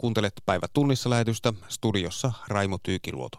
Kuuntelet 0.00 0.32
päivä 0.46 0.66
tunnissa 0.72 1.10
lähetystä 1.10 1.52
studiossa 1.68 2.32
Raimo 2.48 2.78
Tyykiluoto. 2.82 3.38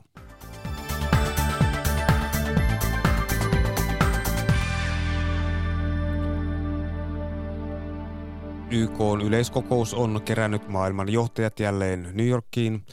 YK 8.71 9.01
on 9.01 9.21
yleiskokous 9.21 9.93
on 9.93 10.21
kerännyt 10.25 10.67
maailman 10.67 11.09
johtajat 11.09 11.59
jälleen 11.59 12.09
New 12.13 12.27
Yorkiin. 12.27 12.85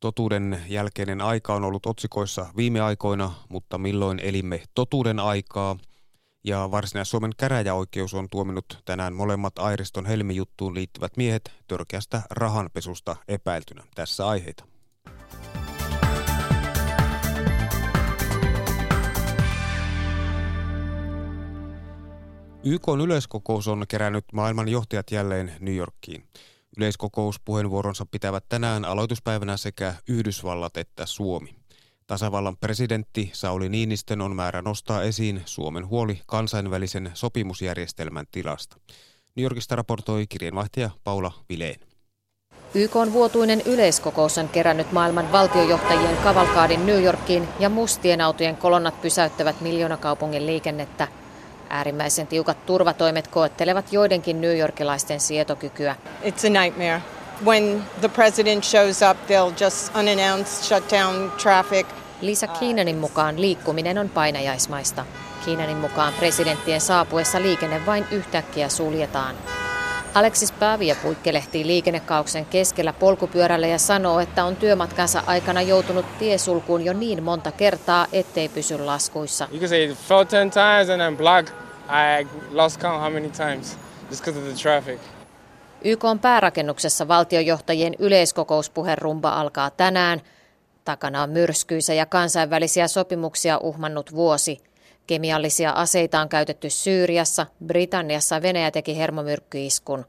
Totuuden 0.00 0.62
jälkeinen 0.68 1.20
aika 1.20 1.54
on 1.54 1.64
ollut 1.64 1.86
otsikoissa 1.86 2.46
viime 2.56 2.80
aikoina, 2.80 3.34
mutta 3.48 3.78
milloin 3.78 4.18
elimme 4.18 4.62
totuuden 4.74 5.20
aikaa? 5.20 5.76
Ja 6.44 6.70
Varsinais-Suomen 6.70 7.32
käräjäoikeus 7.36 8.14
on 8.14 8.28
tuominut 8.30 8.82
tänään 8.84 9.14
molemmat 9.14 9.58
Airiston 9.58 10.06
helmijuttuun 10.06 10.74
liittyvät 10.74 11.16
miehet 11.16 11.52
törkeästä 11.68 12.22
rahanpesusta 12.30 13.16
epäiltynä. 13.28 13.84
Tässä 13.94 14.28
aiheita. 14.28 14.64
YK 22.64 22.88
yleiskokous 23.02 23.68
on 23.68 23.84
kerännyt 23.88 24.24
maailman 24.32 24.68
johtajat 24.68 25.10
jälleen 25.10 25.52
New 25.60 25.74
Yorkiin. 25.74 26.24
Yleiskokouspuheenvuoronsa 26.76 28.06
pitävät 28.06 28.44
tänään 28.48 28.84
aloituspäivänä 28.84 29.56
sekä 29.56 29.94
Yhdysvallat 30.08 30.76
että 30.76 31.06
Suomi. 31.06 31.59
Tasavallan 32.10 32.56
presidentti 32.56 33.30
Sauli 33.32 33.68
Niinistön 33.68 34.20
on 34.20 34.36
määrä 34.36 34.62
nostaa 34.62 35.02
esiin 35.02 35.42
Suomen 35.44 35.88
huoli 35.88 36.20
kansainvälisen 36.26 37.10
sopimusjärjestelmän 37.14 38.26
tilasta. 38.30 38.76
New 39.36 39.42
Yorkista 39.42 39.76
raportoi 39.76 40.26
kirjanvaihtaja 40.28 40.90
Paula 41.04 41.32
Vileen. 41.48 41.80
YK 42.74 42.96
on 42.96 43.12
vuotuinen 43.12 43.62
yleiskokous 43.66 44.38
on 44.38 44.48
kerännyt 44.48 44.92
maailman 44.92 45.32
valtiojohtajien 45.32 46.16
kavalkaadin 46.16 46.86
New 46.86 47.02
Yorkiin 47.02 47.48
ja 47.58 47.68
mustien 47.68 48.20
autojen 48.20 48.56
kolonnat 48.56 49.02
pysäyttävät 49.02 49.60
miljoonakaupungin 49.60 50.46
liikennettä– 50.46 51.08
Äärimmäisen 51.68 52.26
tiukat 52.26 52.66
turvatoimet 52.66 53.28
koettelevat 53.28 53.92
joidenkin 53.92 54.40
New 54.40 54.58
Yorkilaisten 54.58 55.20
sietokykyä. 55.20 55.96
It's 56.22 56.46
a 56.46 56.62
nightmare. 56.62 57.02
When 57.44 57.84
the 58.00 58.08
president 58.08 58.64
shows 58.64 59.00
up, 59.10 59.16
they'll 59.26 59.64
just 59.64 59.96
unannounced 59.96 60.64
shut 60.64 60.90
down 60.90 61.30
traffic. 61.42 61.86
Lisa 62.20 62.46
Keenanin 62.46 62.98
mukaan 62.98 63.40
liikkuminen 63.40 63.98
on 63.98 64.08
painajaismaista. 64.08 65.04
Keenanin 65.44 65.76
mukaan 65.76 66.12
presidenttien 66.12 66.80
saapuessa 66.80 67.42
liikenne 67.42 67.86
vain 67.86 68.06
yhtäkkiä 68.10 68.68
suljetaan. 68.68 69.34
Alexis 70.14 70.52
Pavia 70.52 70.96
puikkelehtii 71.02 71.66
liikennekauksen 71.66 72.46
keskellä 72.46 72.92
polkupyörällä 72.92 73.66
ja 73.66 73.78
sanoo, 73.78 74.20
että 74.20 74.44
on 74.44 74.56
työmatkansa 74.56 75.22
aikana 75.26 75.62
joutunut 75.62 76.18
tiesulkuun 76.18 76.84
jo 76.84 76.92
niin 76.92 77.22
monta 77.22 77.52
kertaa, 77.52 78.06
ettei 78.12 78.48
pysy 78.48 78.78
laskuissa. 78.78 79.48
You 79.50 79.60
can 79.60 79.68
say 79.68 79.94
fell 80.08 80.24
10 80.24 80.50
times 80.50 80.90
and. 80.90 81.50
I 81.90 82.26
lost 82.52 82.80
count 82.80 83.00
how 83.00 83.10
many 83.10 83.30
times 83.30 83.76
just 84.10 84.22
because 84.22 84.38
of 84.38 84.44
the 84.44 84.54
traffic. 84.62 84.98
YK 85.84 86.04
on 86.04 86.18
päärakennuksessa 86.18 87.08
valtiojohtajien 87.08 87.94
yleiskokouspuherumba 87.98 89.30
alkaa 89.30 89.70
tänään. 89.70 90.20
Takana 90.84 91.22
on 91.22 91.30
myrskyisä 91.30 91.94
ja 91.94 92.06
kansainvälisiä 92.06 92.88
sopimuksia 92.88 93.58
uhmannut 93.58 94.14
vuosi– 94.14 94.58
Kemiallisia 95.10 95.70
aseita 95.70 96.20
on 96.20 96.28
käytetty 96.28 96.70
Syyriassa, 96.70 97.46
Britanniassa 97.66 98.42
Venäjä 98.42 98.70
teki 98.70 98.98
hermomyrkkyiskun. 98.98 100.04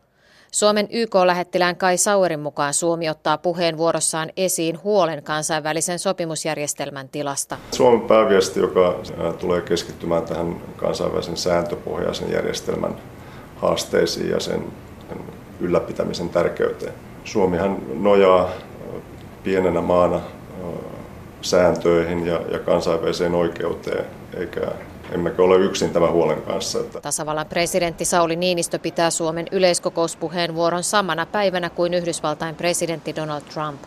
Suomen 0.52 0.88
YK-lähettilään 0.92 1.76
Kai 1.76 1.98
Sauerin 1.98 2.40
mukaan 2.40 2.74
Suomi 2.74 3.10
ottaa 3.10 3.38
puheenvuorossaan 3.38 4.30
esiin 4.38 4.84
huolen 4.84 5.24
kansainvälisen 5.24 6.00
sopimusjärjestelmän 6.00 7.10
tilasta. 7.10 7.58
Suomen 7.72 8.02
pääviesti, 8.02 8.60
joka 8.60 9.00
tulee 9.40 9.62
keskittymään 9.62 10.24
tähän 10.24 10.62
kansainvälisen 10.76 11.38
sääntöpohjaisen 11.38 12.31
järjestelmän 12.31 12.96
haasteisiin 13.56 14.30
ja 14.30 14.40
sen 14.40 14.64
ylläpitämisen 15.60 16.30
tärkeyteen. 16.30 16.94
Suomihan 17.24 17.78
nojaa 17.94 18.50
pienenä 19.44 19.81
maana 19.81 20.22
sääntöihin 21.42 22.28
ja, 22.28 22.42
ja 22.52 22.60
kansainväliseen 22.60 23.36
oikeuteen, 23.36 24.06
eikä 24.34 24.62
emmekä 25.12 25.42
ole 25.42 25.56
yksin 25.56 25.90
tämän 25.90 26.12
huolen 26.12 26.42
kanssa. 26.42 26.80
Että. 26.80 27.02
Tasavallan 27.02 27.46
presidentti 27.46 28.06
Sauli 28.06 28.36
Niinistö 28.36 28.80
pitää 28.80 29.10
Suomen 29.10 29.48
yleiskokouspuheenvuoron 29.52 30.84
samana 30.84 31.26
päivänä 31.26 31.70
kuin 31.70 31.94
Yhdysvaltain 31.94 32.56
presidentti 32.56 33.16
Donald 33.16 33.42
Trump. 33.42 33.82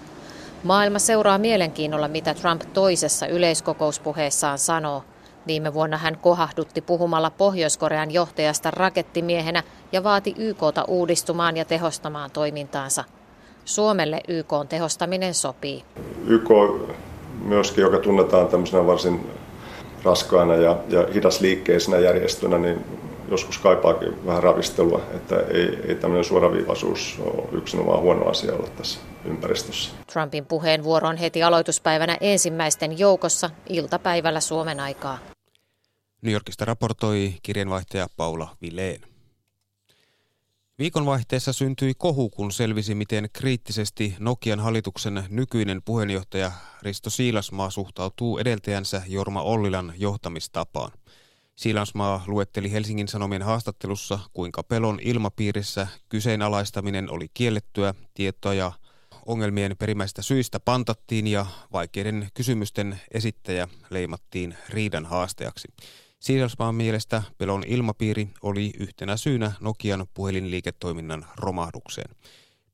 Maailma 0.63 0.99
seuraa 0.99 1.39
mielenkiinnolla, 1.39 2.09
mitä 2.09 2.35
Trump 2.35 2.63
toisessa 2.73 3.27
yleiskokouspuheessaan 3.27 4.59
sanoo. 4.59 5.05
Viime 5.47 5.75
vuonna 5.75 5.97
hän 5.97 6.19
kohahdutti 6.19 6.81
puhumalla 6.81 7.31
Pohjois-Korean 7.31 8.11
johtajasta 8.11 8.71
rakettimiehenä 8.71 9.63
ja 9.93 10.05
vaati 10.05 10.35
YKta 10.39 10.85
uudistumaan 10.89 11.57
ja 11.57 11.65
tehostamaan 11.65 12.31
toimintaansa. 12.31 13.05
Suomelle 13.65 14.21
YK 14.29 14.53
tehostaminen 14.69 15.35
sopii. 15.35 15.85
YK 16.27 16.49
myöskin, 17.45 17.83
joka 17.83 17.99
tunnetaan 17.99 18.49
tämmöisenä 18.49 18.87
varsin 18.87 19.27
raskaana 20.05 20.57
ja, 20.57 20.77
ja 20.89 21.07
hidasliikkeisenä 21.15 21.99
järjestönä, 21.99 22.59
niin 22.59 22.85
joskus 23.31 23.59
kaipaakin 23.59 24.27
vähän 24.27 24.43
ravistelua, 24.43 25.01
että 25.15 25.37
ei, 25.41 25.79
ei 25.89 25.95
tämmöinen 25.95 26.25
suoraviivaisuus 26.25 27.19
ole 27.21 27.49
yksinomaan 27.53 28.01
huono 28.01 28.29
asia 28.29 28.55
olla 28.55 28.69
tässä 28.69 29.01
ympäristössä. 29.25 29.91
Trumpin 30.13 30.47
puheenvuoro 30.47 31.09
on 31.09 31.17
heti 31.17 31.43
aloituspäivänä 31.43 32.19
ensimmäisten 32.21 32.99
joukossa 32.99 33.51
iltapäivällä 33.69 34.41
Suomen 34.41 34.81
aikaa. 34.81 35.19
New 36.23 36.33
Yorkista 36.33 36.65
raportoi 36.65 37.35
kirjanvaihtaja 37.43 38.07
Paula 38.17 38.49
Vileen. 38.63 39.14
Viikonvaihteessa 40.79 41.53
syntyi 41.53 41.95
kohu, 41.99 42.31
kun 42.31 42.53
selvisi, 42.53 42.95
miten 42.95 43.29
kriittisesti 43.33 44.15
Nokian 44.19 44.61
hallituksen 44.61 45.25
nykyinen 45.29 45.83
puheenjohtaja 45.85 46.53
Risto 46.83 47.11
Siilasmaa 47.11 47.71
suhtautuu 47.71 48.39
edeltäjänsä 48.39 49.03
Jorma 49.07 49.43
Ollilan 49.43 49.93
johtamistapaan. 49.97 50.93
Siilasmaa 51.57 52.25
luetteli 52.27 52.73
Helsingin 52.73 53.09
Sanomien 53.09 53.43
haastattelussa, 53.43 54.19
kuinka 54.33 54.63
pelon 54.63 54.99
ilmapiirissä 55.03 55.87
kyseenalaistaminen 56.09 57.11
oli 57.11 57.27
kiellettyä, 57.35 57.95
tietoa 58.15 58.55
ja 58.55 58.73
ongelmien 59.27 59.77
perimmäistä 59.79 60.23
syistä 60.23 60.61
pantattiin 60.61 61.27
ja 61.27 61.47
vaikeiden 61.73 62.29
kysymysten 62.35 63.01
esittäjä 63.13 63.69
leimattiin 63.91 64.57
riidan 64.69 65.07
haasteaksi. 65.07 65.69
Siirrosmaan 66.25 66.75
mielestä 66.75 67.23
pelon 67.39 67.63
ilmapiiri 67.67 68.29
oli 68.43 68.71
yhtenä 68.81 69.17
syynä 69.17 69.53
Nokian 69.61 70.07
puhelinliiketoiminnan 70.15 71.25
romahdukseen. 71.37 72.17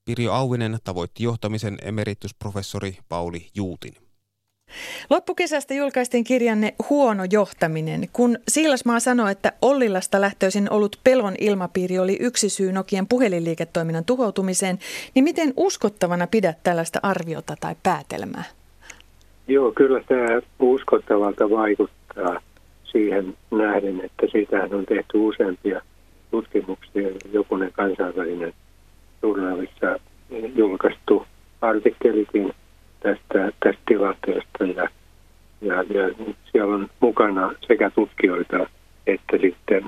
Pirjo 0.05 0.33
Auvinen 0.33 0.79
tavoitti 0.85 1.25
johtamisen 1.25 1.79
emeritusprofessori 1.83 2.99
Pauli 3.09 3.47
Juutin. 3.55 3.93
Loppukesästä 5.11 5.75
julkaistiin 5.75 6.25
kirjanne 6.25 6.75
Huono 6.91 7.25
johtaminen. 7.31 8.09
Kun 8.13 8.39
Siilasmaa 8.49 9.01
sanoi, 9.01 9.33
että 9.33 9.53
Ollilasta 9.63 10.21
lähtöisin 10.21 10.73
ollut 10.73 11.01
pelon 11.05 11.35
ilmapiiri 11.41 11.99
oli 11.99 12.17
yksi 12.21 12.49
syy 12.49 12.73
Nokian 12.73 13.09
puhelinliiketoiminnan 13.09 14.05
tuhoutumiseen, 14.05 14.79
niin 15.15 15.25
miten 15.25 15.55
uskottavana 15.57 16.27
pidät 16.27 16.59
tällaista 16.63 17.01
arviota 17.03 17.55
tai 17.61 17.75
päätelmää? 17.83 18.45
Joo, 19.49 19.73
kyllä 19.73 20.03
tämä 20.09 20.41
uskottavalta 20.61 21.51
vaikuttaa 21.51 22.50
siihen 22.93 23.35
nähden, 23.51 24.01
että 24.05 24.27
siitähän 24.33 24.75
on 24.75 24.87
tehty 24.87 25.19
useampia 25.19 25.81
tutkimuksia. 26.31 27.09
Jokunen 27.33 27.73
kansainvälinen 27.73 28.53
journalissa 29.23 29.99
julkaistu 30.55 31.27
artikkelikin 31.61 32.53
tästä, 33.01 33.53
tästä 33.61 33.83
tilanteesta 33.87 34.65
ja, 34.65 34.89
ja, 35.61 35.75
ja 35.75 36.15
siellä 36.53 36.75
on 36.75 36.89
mukana 37.01 37.53
sekä 37.67 37.91
tutkijoita 37.91 38.67
että 39.07 39.39
sitten 39.41 39.85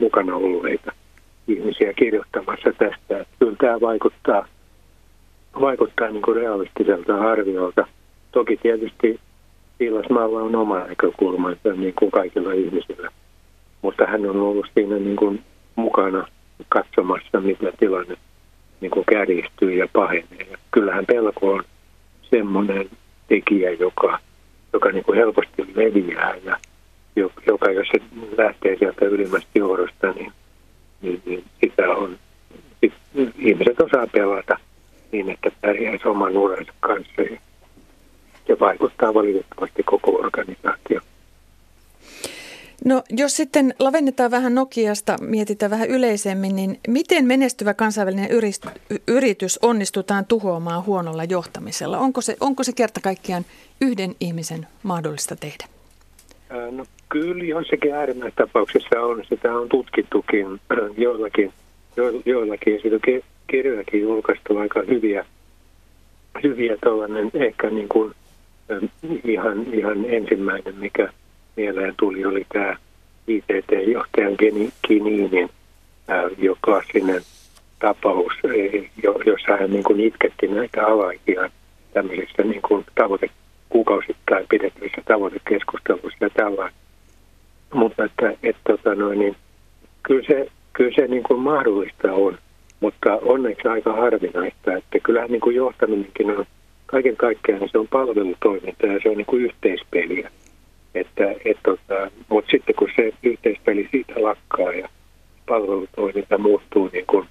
mukana 0.00 0.36
olleita 0.36 0.92
ihmisiä 1.48 1.92
kirjoittamassa 1.92 2.72
tästä. 2.78 3.26
Kyllä 3.38 3.56
tämä 3.58 3.80
vaikuttaa, 3.80 4.46
vaikuttaa 5.60 6.10
niin 6.10 6.22
kuin 6.22 6.36
realistiselta 6.36 7.30
arviolta. 7.30 7.86
Toki 8.32 8.56
tietysti 8.56 9.20
Siilasmaalla 9.78 10.40
on 10.40 10.56
oma 10.56 10.78
näkökulmansa 10.78 11.72
niin 11.76 11.94
kuin 11.98 12.10
kaikilla 12.10 12.52
ihmisillä, 12.52 13.08
mutta 13.82 14.06
hän 14.06 14.30
on 14.30 14.36
ollut 14.36 14.66
siinä 14.74 14.96
niin 14.96 15.16
kuin 15.16 15.42
mukana 15.76 16.28
katsomassa, 16.68 17.40
mitä 17.40 17.72
tilanne 17.78 18.16
niin 18.80 18.90
kuin 18.90 19.04
kärjistyy 19.06 19.74
ja 19.74 19.88
pahenee. 19.92 20.46
Ja 20.50 20.58
kyllähän 20.70 21.06
pelko 21.06 21.52
on 21.52 21.64
semmoinen 22.30 22.90
tekijä, 23.28 23.70
joka, 23.70 24.18
joka 24.72 24.92
niin 24.92 25.04
kuin 25.04 25.18
helposti 25.18 25.74
leviää 25.74 26.34
ja 26.44 26.60
joka, 27.46 27.70
jos 27.70 27.88
se 27.92 28.00
lähtee 28.38 28.76
sieltä 28.78 29.04
ylimmästä 29.04 29.50
johdosta, 29.54 30.12
niin, 30.12 30.32
niin, 31.02 31.22
niin 31.26 31.44
sitä 31.60 31.90
on, 31.90 32.18
sit 32.80 32.92
ihmiset 33.38 33.80
osaa 33.80 34.06
pelata 34.06 34.58
niin, 35.12 35.30
että 35.30 35.50
pärjäisi 35.60 36.08
oman 36.08 36.36
uransa 36.36 36.72
kanssa. 36.80 37.22
Ja 38.48 38.56
vaikuttaa 38.60 39.14
valitettavasti 39.14 39.82
koko 39.82 40.10
organisaatio. 40.10 41.00
No 42.84 43.02
jos 43.10 43.36
sitten 43.36 43.74
lavennetaan 43.78 44.30
vähän 44.30 44.54
Nokiasta, 44.54 45.16
mietitään 45.20 45.70
vähän 45.70 45.88
yleisemmin, 45.88 46.56
niin 46.56 46.80
miten 46.88 47.24
menestyvä 47.24 47.74
kansainvälinen 47.74 48.28
yritys 49.08 49.58
onnistutaan 49.62 50.26
tuhoamaan 50.26 50.86
huonolla 50.86 51.24
johtamisella? 51.24 51.98
Onko 51.98 52.20
se, 52.20 52.36
onko 52.40 52.62
se 52.62 52.72
kerta 52.72 53.00
kaikkiaan 53.00 53.44
yhden 53.80 54.14
ihmisen 54.20 54.66
mahdollista 54.82 55.36
tehdä? 55.36 55.64
No 56.70 56.84
kyllä 57.08 57.44
jossakin 57.44 57.94
äärimmäistapauksessa 57.94 59.00
on. 59.00 59.24
Sitä 59.28 59.52
on 59.52 59.68
tutkittukin 59.68 60.46
joillakin, 60.96 61.52
joillakin 62.26 62.78
siitä 62.82 62.96
kirjojakin 63.46 64.00
julkaistu 64.00 64.58
aika 64.58 64.82
hyviä, 64.88 65.26
hyviä 66.42 66.76
tällainen 66.80 67.30
ehkä 67.34 67.70
niin 67.70 67.88
kuin, 67.88 68.14
ihan, 69.24 69.66
ihan 69.74 70.04
ensimmäinen, 70.08 70.74
mikä 70.74 71.08
mieleen 71.56 71.94
tuli, 71.98 72.24
oli 72.24 72.46
tämä 72.52 72.76
ITT-johtajan 73.28 74.36
Kininin 74.82 75.50
jo 76.38 76.56
klassinen 76.64 77.22
tapaus, 77.78 78.32
jossa 79.26 79.56
hän 79.60 79.70
niin 79.70 79.84
kuin 79.84 80.00
itketti 80.00 80.48
näitä 80.48 80.86
alaikia 80.86 81.50
tämmöisissä 81.94 82.42
niin 82.42 82.62
kuin 82.62 82.84
tavoite, 82.94 83.30
kuukausittain 83.68 84.46
pidettävissä 84.48 85.02
tavoitekeskusteluissa 85.04 86.24
ja 86.24 86.30
tällä. 86.30 86.70
Mutta 87.74 88.04
että, 88.04 88.32
että 88.42 88.60
tota 88.64 88.94
noin, 88.94 89.18
niin, 89.18 89.36
kyllä 90.02 90.26
se, 90.26 90.48
kyllä 90.72 90.92
se 90.94 91.06
niin 91.06 91.22
kuin 91.22 91.40
mahdollista 91.40 92.12
on, 92.12 92.38
mutta 92.80 93.18
onneksi 93.22 93.68
aika 93.68 93.92
harvinaista, 93.92 94.76
että 94.76 94.98
kyllähän 95.02 95.30
niin 95.30 95.40
kuin 95.40 95.56
johtaminenkin 95.56 96.30
on 96.30 96.46
kaiken 96.86 97.16
kaikkiaan 97.16 97.68
se 97.72 97.78
on 97.78 97.88
palvelutoiminta 97.88 98.86
ja 98.86 99.00
se 99.02 99.08
on 99.08 99.16
niin 99.16 99.26
kuin 99.26 99.42
yhteispeliä. 99.42 100.30
Että, 100.94 101.24
et 101.44 101.58
tota, 101.64 102.10
mutta 102.28 102.50
sitten 102.50 102.74
kun 102.74 102.88
se 102.96 103.12
yhteispeli 103.22 103.88
siitä 103.90 104.22
lakkaa 104.22 104.72
ja 104.72 104.88
palvelutoiminta 105.48 106.38
muuttuu 106.38 106.90
niin 106.92 107.06
kuin 107.06 107.28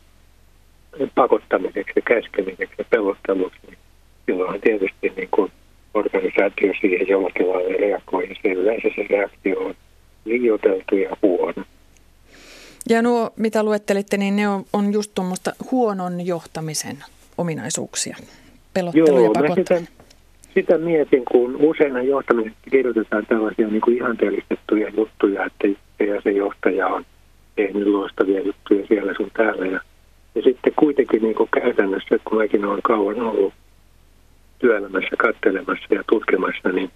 pakottamiseksi 1.16 2.02
käskemiseksi 2.08 2.76
ja 2.78 2.86
pelotteluksi, 2.90 3.60
niin 3.68 3.78
silloinhan 4.26 4.62
tietysti 4.62 5.14
niin 5.16 5.30
kuin 5.32 5.52
organisaatio 5.94 6.74
siihen 6.82 7.08
jollakin 7.08 7.50
lailla 7.50 7.78
reagoi. 7.80 8.30
Ja 8.30 8.36
se 8.42 8.50
yleensä 8.50 8.88
se 8.96 9.06
reaktio 9.10 9.60
on 9.60 9.76
liioiteltu 10.26 10.96
ja 10.96 11.18
huono. 11.22 11.64
Ja 12.90 13.02
nuo, 13.02 13.30
mitä 13.36 13.64
luettelitte, 13.64 14.18
niin 14.18 14.36
ne 14.36 14.48
on, 14.48 14.66
on 14.74 14.94
just 14.94 15.12
tuommoista 15.16 15.54
huonon 15.72 16.26
johtamisen 16.26 16.98
ominaisuuksia. 17.38 18.18
Pelottelu 18.76 19.08
Joo, 19.08 19.24
ja 19.24 19.32
pakottaminen 19.34 19.88
sitä 20.56 20.78
mietin, 20.78 21.26
kun 21.26 21.56
usein 21.56 22.08
johtamisessa 22.08 22.58
kirjoitetaan 22.72 23.26
tällaisia 23.26 23.68
niin 23.68 23.82
kuin 23.82 23.98
ihanteellistettuja 23.98 24.90
juttuja, 24.98 25.46
että 25.46 25.68
ja 26.04 26.22
se 26.22 26.32
johtaja 26.32 26.88
on 26.88 27.06
tehnyt 27.56 27.88
loistavia 27.88 28.42
juttuja 28.42 28.88
siellä 28.88 29.14
sun 29.18 29.32
täällä. 29.34 29.66
Ja, 29.66 29.80
ja 30.36 30.42
sitten 30.42 30.74
kuitenkin 30.76 31.22
niin 31.22 31.36
kuin 31.36 31.50
käytännössä, 31.62 32.20
kun 32.26 32.38
mäkin 32.38 32.66
olen 32.66 32.82
kauan 32.84 33.22
ollut 33.22 33.54
työelämässä 34.60 35.16
katselemassa 35.18 35.96
ja 35.96 36.04
tutkimassa, 36.10 36.70
niin 36.70 36.90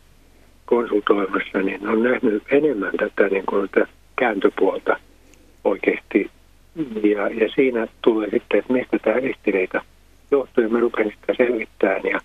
konsultoimassa, 0.65 1.61
niin 1.61 1.87
on 1.87 2.03
nähnyt 2.03 2.43
enemmän 2.51 2.93
tätä, 2.97 3.29
niin 3.29 3.45
kuin 3.45 3.69
tätä 3.69 3.87
kääntöpuolta 4.15 4.99
oikeasti. 5.63 6.31
Ja, 7.03 7.27
ja 7.27 7.49
siinä 7.55 7.87
tulee 8.01 8.29
sitten, 8.29 8.59
että 8.59 8.73
mistä 8.73 8.99
tämä 8.99 9.19
ristiriita 9.19 9.81
johtuu, 10.31 10.63
ja 10.63 10.69
mä 10.69 10.79
rupesin 10.79 11.13
sitä 11.21 11.33
selvittämään. 11.37 12.01
Ja, 12.03 12.19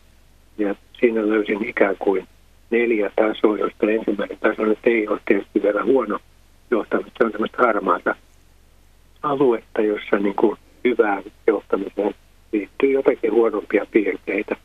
ja 0.58 0.74
siinä 1.00 1.28
löysin 1.28 1.68
ikään 1.68 1.96
kuin 1.98 2.28
neljä 2.70 3.10
tasoa, 3.16 3.58
joista 3.58 3.90
ensimmäinen 3.90 4.38
taso 4.40 4.64
nyt 4.64 4.78
ei 4.84 5.08
ole 5.08 5.20
tietysti 5.24 5.62
vielä 5.62 5.84
huono 5.84 6.18
johtamista. 6.70 7.12
Se 7.18 7.24
on 7.24 7.32
tämmöistä 7.32 7.58
harmaata 7.58 8.14
aluetta, 9.22 9.82
jossa 9.82 10.16
niin 10.18 10.34
kuin 10.34 10.56
hyvään 10.84 11.22
johtamiseen 11.46 12.14
liittyy 12.52 12.90
jotakin 12.90 13.32
huonompia 13.32 13.86
piirteitä. 13.90 14.56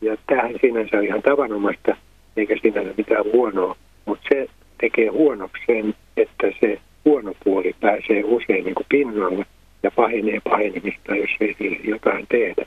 Ja 0.00 0.16
tämähän 0.26 0.54
sinänsä 0.60 0.96
on 0.96 1.04
ihan 1.04 1.22
tavanomaista, 1.22 1.96
eikä 2.36 2.56
sinänsä 2.62 2.94
mitään 2.96 3.24
huonoa, 3.32 3.76
mutta 4.06 4.24
se 4.28 4.48
tekee 4.80 5.08
huonoksi 5.08 5.62
sen, 5.66 5.94
että 6.16 6.46
se 6.60 6.80
huono 7.04 7.34
puoli 7.44 7.74
pääsee 7.80 8.24
usein 8.24 8.64
niin 8.64 8.74
kuin 8.74 8.86
pinnalle 8.88 9.46
ja 9.82 9.90
pahenee 9.90 10.40
pahenemista, 10.44 11.16
jos 11.16 11.30
ei 11.40 11.80
jotain 11.84 12.26
tehdä. 12.28 12.66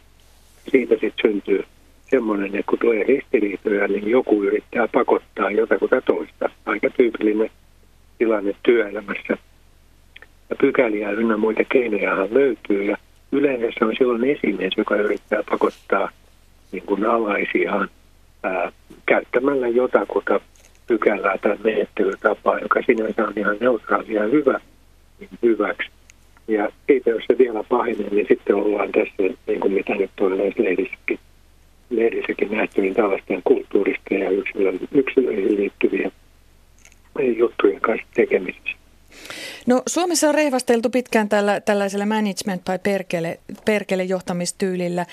Siitä 0.71 0.93
sitten 0.93 1.31
syntyy 1.31 1.63
semmoinen, 2.09 2.45
että 2.45 2.69
kun 2.69 2.79
tulee 2.79 3.03
ristiriitoja, 3.03 3.87
niin 3.87 4.09
joku 4.09 4.43
yrittää 4.43 4.87
pakottaa 4.87 5.51
jotakuta 5.51 6.01
toista. 6.01 6.49
Aika 6.65 6.89
tyypillinen 6.89 7.49
tilanne 8.17 8.55
työelämässä. 8.63 9.37
Ja 10.49 10.55
pykäliä 10.61 11.11
ynnä 11.11 11.37
muita 11.37 11.63
keinojahan 11.63 12.33
löytyy 12.33 12.83
ja 12.83 12.97
yleensä 13.31 13.67
se 13.79 13.85
on 13.85 13.95
silloin 13.97 14.23
esimies, 14.23 14.73
joka 14.77 14.95
yrittää 14.95 15.43
pakottaa 15.49 16.09
niin 16.71 16.83
kuin 16.85 17.05
alaisiaan 17.05 17.87
ää, 18.43 18.71
käyttämällä 19.05 19.67
jotakuta 19.67 20.39
pykälää 20.87 21.37
tai 21.37 21.57
menettelytapaa, 21.63 22.59
joka 22.59 22.81
sinänsä 22.85 23.27
on 23.27 23.33
ihan 23.35 23.57
neutraali 23.59 24.13
ja 24.13 24.23
hyvä, 24.23 24.59
niin 25.19 25.29
hyväksi. 25.43 25.92
Ja 26.47 26.69
siitä, 26.87 27.09
jos 27.09 27.23
se 27.27 27.37
vielä 27.37 27.63
pahenee, 27.63 28.09
niin 28.09 28.25
sitten 28.27 28.55
ollaan 28.55 28.91
tässä, 28.91 29.13
niin 29.47 29.59
kuin 29.59 29.73
mitä 29.73 29.95
nyt 29.95 30.11
on 30.19 30.37
näissä 30.37 30.63
lehdissäkin 30.63 31.19
lehdissäkin 31.89 32.51
nähty, 32.51 32.81
niin 32.81 32.93
tällaisten 32.93 33.41
kulttuurista 33.43 34.13
ja 34.13 34.29
yksilöihin 34.91 35.55
liittyviä 35.55 36.11
juttujen 37.37 37.81
kanssa 37.81 38.07
tekemisissä. 38.13 38.77
No 39.67 39.83
Suomessa 39.87 40.29
on 40.29 40.35
rehvasteltu 40.35 40.89
pitkään 40.89 41.29
tällä, 41.29 41.61
tällaisella 41.61 42.05
management 42.05 42.61
tai 42.65 42.79
perkele, 42.79 43.39
perkele 43.65 44.03
johtamistyylillä. 44.03 45.05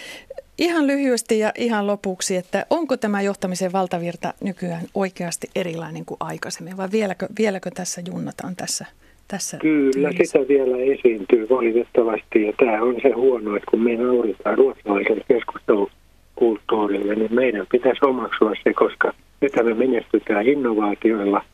Ihan 0.59 0.87
lyhyesti 0.87 1.39
ja 1.39 1.53
ihan 1.55 1.87
lopuksi, 1.87 2.37
että 2.37 2.67
onko 2.71 2.97
tämä 2.97 3.23
johtamisen 3.23 3.73
valtavirta 3.73 4.35
nykyään 4.41 4.87
oikeasti 4.95 5.51
erilainen 5.55 6.05
kuin 6.05 6.19
aikaisemmin 6.21 6.77
vai 6.77 6.89
vieläkö, 6.93 7.27
vieläkö 7.39 7.71
tässä 7.75 8.03
junnataan 8.07 8.57
tässä 8.57 8.87
tässä 9.31 9.57
Kyllä, 9.57 10.09
tyylissä. 10.11 10.39
sitä 10.39 10.49
vielä 10.49 10.77
esiintyy 10.77 11.49
valitettavasti 11.49 12.43
ja 12.43 12.53
tämä 12.59 12.83
on 12.83 12.97
se 13.03 13.11
huono, 13.11 13.57
että 13.57 13.71
kun 13.71 13.81
me 13.81 13.97
nauritaan 13.97 14.59
ruotsalaiselle 14.59 15.25
keskustelulle 15.29 15.91
kulttuurille, 16.37 17.15
niin 17.15 17.35
meidän 17.35 17.67
pitäisi 17.73 18.05
omaksua 18.05 18.53
se, 18.65 18.73
koska 18.73 19.13
nyt 19.41 19.53
me 19.63 19.75
menestytään 19.75 20.47
innovaatioilla, 20.47 21.45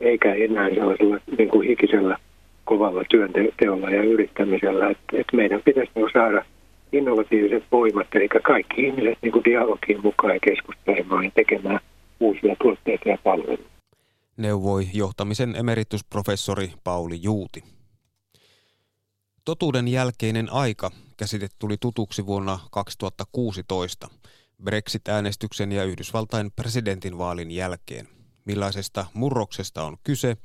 eikä 0.00 0.34
enää 0.34 0.70
sellaisella 0.70 1.18
niin 1.38 1.48
kuin 1.48 1.68
hikisellä 1.68 2.16
kovalla 2.64 3.02
työnteolla 3.10 3.90
ja 3.90 4.02
yrittämisellä. 4.02 4.88
Että, 4.90 5.16
että 5.20 5.36
meidän 5.36 5.60
pitäisi 5.64 5.92
saada 6.12 6.44
innovatiiviset 6.92 7.64
voimat, 7.72 8.06
eli 8.14 8.28
kaikki 8.28 8.82
ihmiset 8.86 9.18
niin 9.22 9.32
kuin 9.32 9.44
dialogiin 9.44 10.00
mukaan 10.02 10.34
ja 10.34 10.40
keskustelemaan 10.40 11.24
ja 11.24 11.30
tekemään 11.34 11.80
uusia 12.20 12.56
tuotteita 12.62 13.08
ja 13.08 13.18
palveluja. 13.24 13.75
Neuvoi 14.36 14.88
johtamisen 14.92 15.56
emeritusprofessori 15.56 16.72
Pauli 16.84 17.22
Juuti. 17.22 17.64
Totuuden 19.44 19.88
jälkeinen 19.88 20.52
aika 20.52 20.90
käsite 21.16 21.48
tuli 21.58 21.76
tutuksi 21.80 22.26
vuonna 22.26 22.58
2016 22.70 24.08
Brexit-äänestyksen 24.62 25.72
ja 25.72 25.84
Yhdysvaltain 25.84 26.52
presidentinvaalin 26.52 27.50
jälkeen. 27.50 28.08
Millaisesta 28.44 29.06
murroksesta 29.14 29.84
on 29.84 29.96
kyse? 30.02 30.36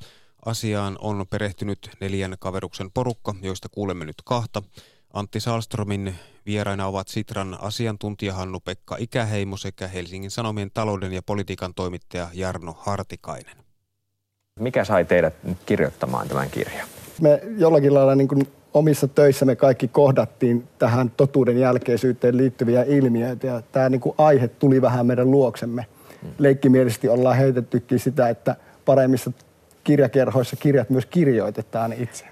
Asiaan 0.45 0.98
on 1.01 1.25
perehtynyt 1.29 1.89
neljän 2.01 2.36
kaveruksen 2.39 2.91
porukka, 2.91 3.36
joista 3.41 3.69
kuulemme 3.69 4.05
nyt 4.05 4.21
kahta. 4.25 4.63
Antti 5.13 5.39
Salstromin 5.39 6.15
vieraina 6.45 6.88
ovat 6.88 7.07
Sitran 7.07 7.57
asiantuntija 7.62 8.33
Hannu-Pekka 8.33 8.95
Ikäheimo 9.00 9.57
sekä 9.57 9.88
Helsingin 9.88 10.31
Sanomien 10.31 10.71
talouden 10.74 11.13
ja 11.13 11.21
politiikan 11.24 11.74
toimittaja 11.74 12.29
Jarno 12.33 12.75
Hartikainen. 12.79 13.61
Mikä 14.60 14.84
sai 14.84 15.05
teidät 15.05 15.34
kirjoittamaan 15.65 16.27
tämän 16.27 16.50
kirjan? 16.50 16.88
Me 17.22 17.41
jollakin 17.58 17.93
lailla 17.93 18.15
niin 18.15 18.27
kuin 18.27 18.48
omissa 18.74 19.08
töissä 19.08 19.46
me 19.46 19.55
kaikki 19.55 19.88
kohdattiin 19.88 20.67
tähän 20.79 21.12
totuuden 21.17 21.58
jälkeisyyteen 21.60 22.38
liittyviä 22.38 22.84
ilmiöitä 22.84 23.48
ja 23.48 23.62
tämä 23.72 23.89
niin 23.89 24.01
kuin 24.01 24.15
aihe 24.17 24.48
tuli 24.48 24.81
vähän 24.81 25.05
meidän 25.05 25.31
luoksemme. 25.31 25.86
Leikkimielisesti 26.38 27.10
ollaan 27.10 27.38
heitettykin 27.38 28.00
sitä, 28.00 28.29
että 28.29 28.55
paremmissa 28.86 29.31
kirjakerhoissa 29.84 30.55
kirjat 30.55 30.89
myös 30.89 31.05
kirjoitetaan 31.05 31.93
itse. 31.93 32.25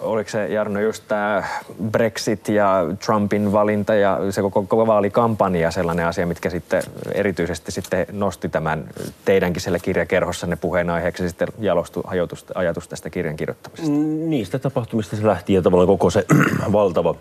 Oliko 0.00 0.30
se 0.30 0.46
Jarno 0.46 0.80
just 0.80 1.04
tämä 1.08 1.44
Brexit 1.90 2.48
ja 2.48 2.84
Trumpin 3.04 3.52
valinta 3.52 3.94
ja 3.94 4.18
se 4.30 4.42
koko, 4.42 4.62
koko 4.62 4.86
vaalikampanja 4.86 5.70
sellainen 5.70 6.06
asia, 6.06 6.26
mitkä 6.26 6.50
sitten 6.50 6.82
erityisesti 7.12 7.72
sitten 7.72 8.06
nosti 8.12 8.48
tämän 8.48 8.88
teidänkin 9.24 9.62
siellä 9.62 9.78
kirjakerhossanne 9.78 10.56
puheenaiheeksi 10.56 11.28
sitten 11.28 11.48
jalostu 11.58 12.02
ajatus, 12.06 12.46
ajatus 12.54 12.88
tästä 12.88 13.10
kirjan 13.10 13.36
kirjoittamisesta? 13.36 13.90
Mm, 13.90 14.30
niistä 14.30 14.58
tapahtumista 14.58 15.16
se 15.16 15.26
lähti 15.26 15.52
ja 15.52 15.62
tavallaan 15.62 15.86
koko 15.86 16.10
se 16.10 16.26
valtava 16.72 17.14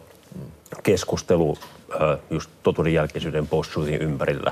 keskustelu 0.84 1.58
just 2.30 2.50
totuuden 2.64 2.94
jälkeisyyden 2.94 3.48
post 3.48 3.72
ympärillä. 4.00 4.52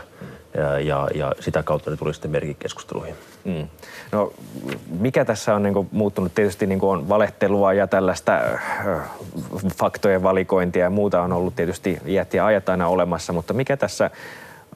Ja, 0.57 1.07
ja, 1.13 1.31
sitä 1.39 1.63
kautta 1.63 1.91
ne 1.91 1.97
tuli 1.97 2.13
sitten 2.13 2.31
merkikeskusteluihin. 2.31 3.15
Mm. 3.45 3.67
No, 4.11 4.33
mikä 4.99 5.25
tässä 5.25 5.55
on 5.55 5.63
niin 5.63 5.89
muuttunut? 5.91 6.35
Tietysti 6.35 6.67
niin 6.67 6.79
on 6.81 7.09
valehtelua 7.09 7.73
ja 7.73 7.87
tällaista 7.87 8.41
faktojen 9.77 10.23
valikointia 10.23 10.83
ja 10.83 10.89
muuta 10.89 11.21
on 11.21 11.33
ollut 11.33 11.55
tietysti 11.55 11.99
iät 12.05 12.33
ja 12.33 12.45
ajat 12.45 12.69
aina 12.69 12.87
olemassa, 12.87 13.33
mutta 13.33 13.53
mikä 13.53 13.77
tässä 13.77 14.09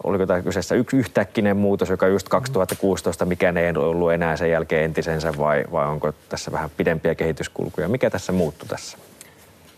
oliko 0.03 0.25
tämä 0.25 0.41
kyseessä 0.41 0.75
yksi 0.75 0.97
yhtäkkinen 0.97 1.57
muutos, 1.57 1.89
joka 1.89 2.07
just 2.07 2.29
2016, 2.29 3.25
mikä 3.25 3.53
ei 3.55 3.73
ollut 3.77 4.11
enää 4.11 4.37
sen 4.37 4.51
jälkeen 4.51 4.85
entisensä 4.85 5.33
vai, 5.37 5.65
vai 5.71 5.87
onko 5.87 6.13
tässä 6.29 6.51
vähän 6.51 6.69
pidempiä 6.77 7.15
kehityskulkuja? 7.15 7.87
Mikä 7.87 8.09
tässä 8.09 8.31
muuttui 8.31 8.67
tässä? 8.67 8.97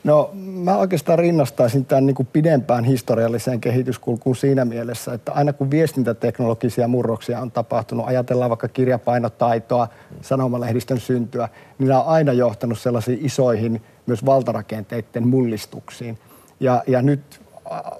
No 0.03 0.29
mä 0.34 0.77
oikeastaan 0.77 1.20
rinnastaisin 1.20 1.86
tämän 1.86 2.05
niin 2.05 2.15
kuin 2.15 2.27
pidempään 2.34 2.84
historialliseen 2.84 3.62
kehityskulkuun 3.62 4.36
siinä 4.36 4.65
mielessä, 4.65 5.13
että 5.13 5.31
aina 5.31 5.53
kun 5.53 5.72
viestintäteknologisia 5.72 6.88
murroksia 6.88 7.39
on 7.39 7.51
tapahtunut, 7.51 8.08
ajatellaan 8.08 8.50
vaikka 8.50 8.67
kirjapainotaitoa, 8.67 9.88
sanomalehdistön 10.22 11.00
syntyä, 11.00 11.50
niin 11.79 11.88
nämä 11.88 12.01
on 12.01 12.08
aina 12.08 12.34
johtanut 12.34 12.79
sellaisiin 12.79 13.20
isoihin 13.25 13.81
myös 14.05 14.25
valtarakenteiden 14.25 15.27
mullistuksiin. 15.27 16.17
Ja, 16.60 16.84
ja 16.88 17.01
nyt 17.01 17.41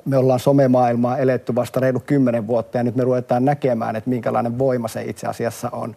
me 0.05 0.17
ollaan 0.17 0.39
somemaailmaa 0.39 1.17
eletty 1.17 1.55
vasta 1.55 1.79
reilu 1.79 2.00
kymmenen 2.00 2.48
vuotta 2.48 2.77
ja 2.77 2.84
nyt 2.84 2.96
me 2.96 3.03
ruvetaan 3.03 3.46
näkemään, 3.46 3.96
että 3.96 4.10
minkälainen 4.10 4.60
voima 4.60 4.88
se 4.88 5.03
itse 5.03 5.27
asiassa 5.27 5.70
on. 5.72 5.96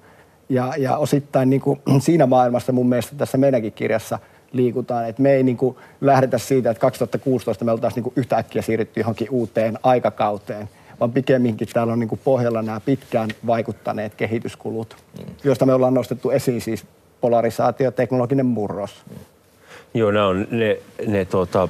Ja, 0.49 0.73
ja 0.79 0.97
osittain 0.97 1.51
niin 1.51 1.61
kuin 1.61 1.81
siinä 2.01 2.27
maailmassa 2.27 2.73
mun 2.73 2.89
mielestä 2.89 3.17
tässä 3.17 3.39
meidänkin 3.39 3.73
kirjassa 3.73 4.19
liikutaan, 4.55 5.09
että 5.09 5.23
me 5.23 5.33
ei 5.33 5.43
niin 5.43 5.57
kuin 5.57 5.77
lähdetä 6.01 6.39
siitä, 6.39 6.71
että 6.71 6.81
2016 6.81 7.65
me 7.65 7.73
oltaisiin 7.73 8.05
niin 8.05 8.13
yhtäkkiä 8.17 8.63
siirrytty 8.63 9.01
johonkin 9.01 9.31
uuteen 9.31 9.79
aikakauteen, 9.83 10.69
vaan 11.01 11.13
pikemminkin 11.13 11.69
täällä 11.73 11.93
on 11.93 12.01
niin 12.01 12.09
kuin 12.09 12.21
pohjalla 12.25 12.63
nämä 12.63 12.81
pitkään 12.81 13.31
vaikuttaneet 13.47 14.15
kehityskulut, 14.15 14.97
mm. 15.19 15.35
joista 15.45 15.67
me 15.67 15.75
ollaan 15.75 15.95
nostettu 15.95 16.31
esiin 16.31 16.61
siis 16.61 16.87
polarisaatio, 17.21 17.91
teknologinen 17.91 18.47
murros. 18.47 19.03
Mm. 19.11 19.17
Joo, 19.95 20.11
nämä 20.11 20.27
on 20.27 20.47
ne, 20.51 20.79
ne 21.07 21.25
tuota, 21.25 21.69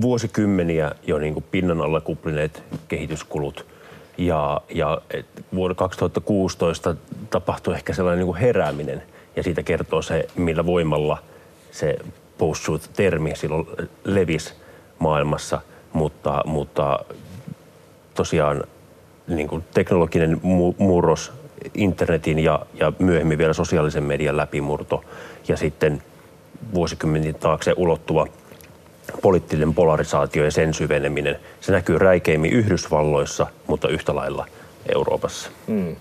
vuosikymmeniä 0.00 0.92
jo 1.06 1.18
niin 1.18 1.34
kuin 1.34 1.44
pinnan 1.50 1.80
alla 1.80 2.00
kuplineet 2.00 2.62
kehityskulut. 2.88 3.66
Ja, 4.18 4.60
ja 4.74 5.00
vuonna 5.54 5.74
2016 5.74 6.96
tapahtui 7.30 7.74
ehkä 7.74 7.92
sellainen 7.92 8.18
niin 8.18 8.26
kuin 8.26 8.38
herääminen, 8.38 9.02
ja 9.36 9.42
siitä 9.42 9.62
kertoo 9.62 10.02
se, 10.02 10.26
millä 10.36 10.66
voimalla 10.66 11.18
se 11.70 11.96
post-truth-termi 12.38 13.36
silloin 13.36 13.66
levisi 14.04 14.54
maailmassa, 14.98 15.60
mutta, 15.92 16.42
mutta 16.46 16.98
tosiaan 18.14 18.64
niin 19.28 19.48
kuin 19.48 19.64
teknologinen 19.74 20.36
mu- 20.36 20.74
murros, 20.78 21.32
internetin 21.74 22.38
ja, 22.38 22.66
ja 22.74 22.92
myöhemmin 22.98 23.38
vielä 23.38 23.52
sosiaalisen 23.52 24.04
median 24.04 24.36
läpimurto 24.36 25.04
ja 25.48 25.56
sitten 25.56 26.02
vuosikymmenen 26.74 27.34
taakse 27.34 27.74
ulottuva– 27.76 28.26
poliittinen 29.22 29.74
polarisaatio 29.74 30.44
ja 30.44 30.50
sen 30.50 30.74
syveneminen, 30.74 31.38
se 31.60 31.72
näkyy 31.72 31.98
räikeimmin 31.98 32.52
Yhdysvalloissa, 32.52 33.46
mutta 33.66 33.88
yhtä 33.88 34.14
lailla 34.14 34.46
Euroopassa. 34.94 35.50
Mm. 35.66 35.96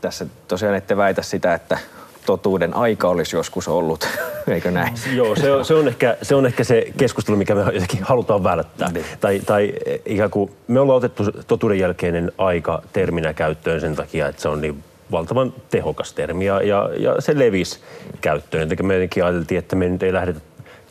Tässä 0.00 0.26
tosiaan 0.48 0.74
ette 0.74 0.96
väitä 0.96 1.22
sitä, 1.22 1.54
että 1.54 1.78
totuuden 2.26 2.74
aika 2.74 3.08
olisi 3.08 3.36
joskus 3.36 3.68
ollut, 3.68 4.08
eikö 4.54 4.70
näin? 4.70 4.94
Joo, 5.16 5.36
se 5.36 5.52
on, 5.52 5.64
se 5.64 5.74
on, 5.74 5.88
ehkä, 5.88 6.16
se 6.22 6.34
on 6.34 6.46
ehkä 6.46 6.64
se 6.64 6.92
keskustelu, 6.96 7.36
mikä 7.36 7.54
me 7.54 7.60
jotenkin 7.60 8.02
halutaan 8.02 8.44
välttää. 8.44 8.92
Niin. 8.92 9.04
Tai, 9.20 9.40
tai 9.46 9.72
ikään 10.06 10.30
kuin 10.30 10.50
me 10.68 10.80
ollaan 10.80 10.96
otettu 10.96 11.24
totuuden 11.46 11.78
jälkeinen 11.78 12.32
aika 12.38 12.82
terminä 12.92 13.34
käyttöön 13.34 13.80
sen 13.80 13.96
takia, 13.96 14.28
että 14.28 14.42
se 14.42 14.48
on 14.48 14.60
niin 14.60 14.84
valtavan 15.12 15.54
tehokas 15.70 16.12
termi 16.12 16.44
ja, 16.44 16.62
ja, 16.62 16.90
ja 16.98 17.16
se 17.18 17.38
levisi 17.38 17.80
käyttöön. 18.20 18.68
Eli 18.68 18.76
me 18.82 18.94
jotenkin 18.94 19.24
ajateltiin, 19.24 19.58
että 19.58 19.76
me 19.76 19.88
nyt 19.88 20.02
ei 20.02 20.12
lähdetä 20.12 20.40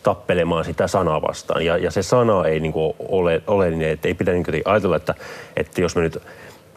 tappelemaan 0.04 0.66
sitä 0.66 0.88
sanaa 0.88 1.22
vastaan. 1.22 1.66
Ja, 1.66 1.78
ja 1.78 1.92
se 1.92 2.04
sana 2.04 2.46
ei 2.46 2.60
niin 2.60 2.74
kuin 2.74 2.96
ole, 3.00 3.42
ole 3.48 3.72
niin, 3.72 3.90
että 3.90 4.08
ei 4.08 4.14
pidä 4.14 4.32
niin 4.32 4.46
ajatella, 4.66 4.96
että, 4.96 5.16
että 5.56 5.82
jos 5.82 5.96
me 5.96 6.02
nyt 6.02 6.22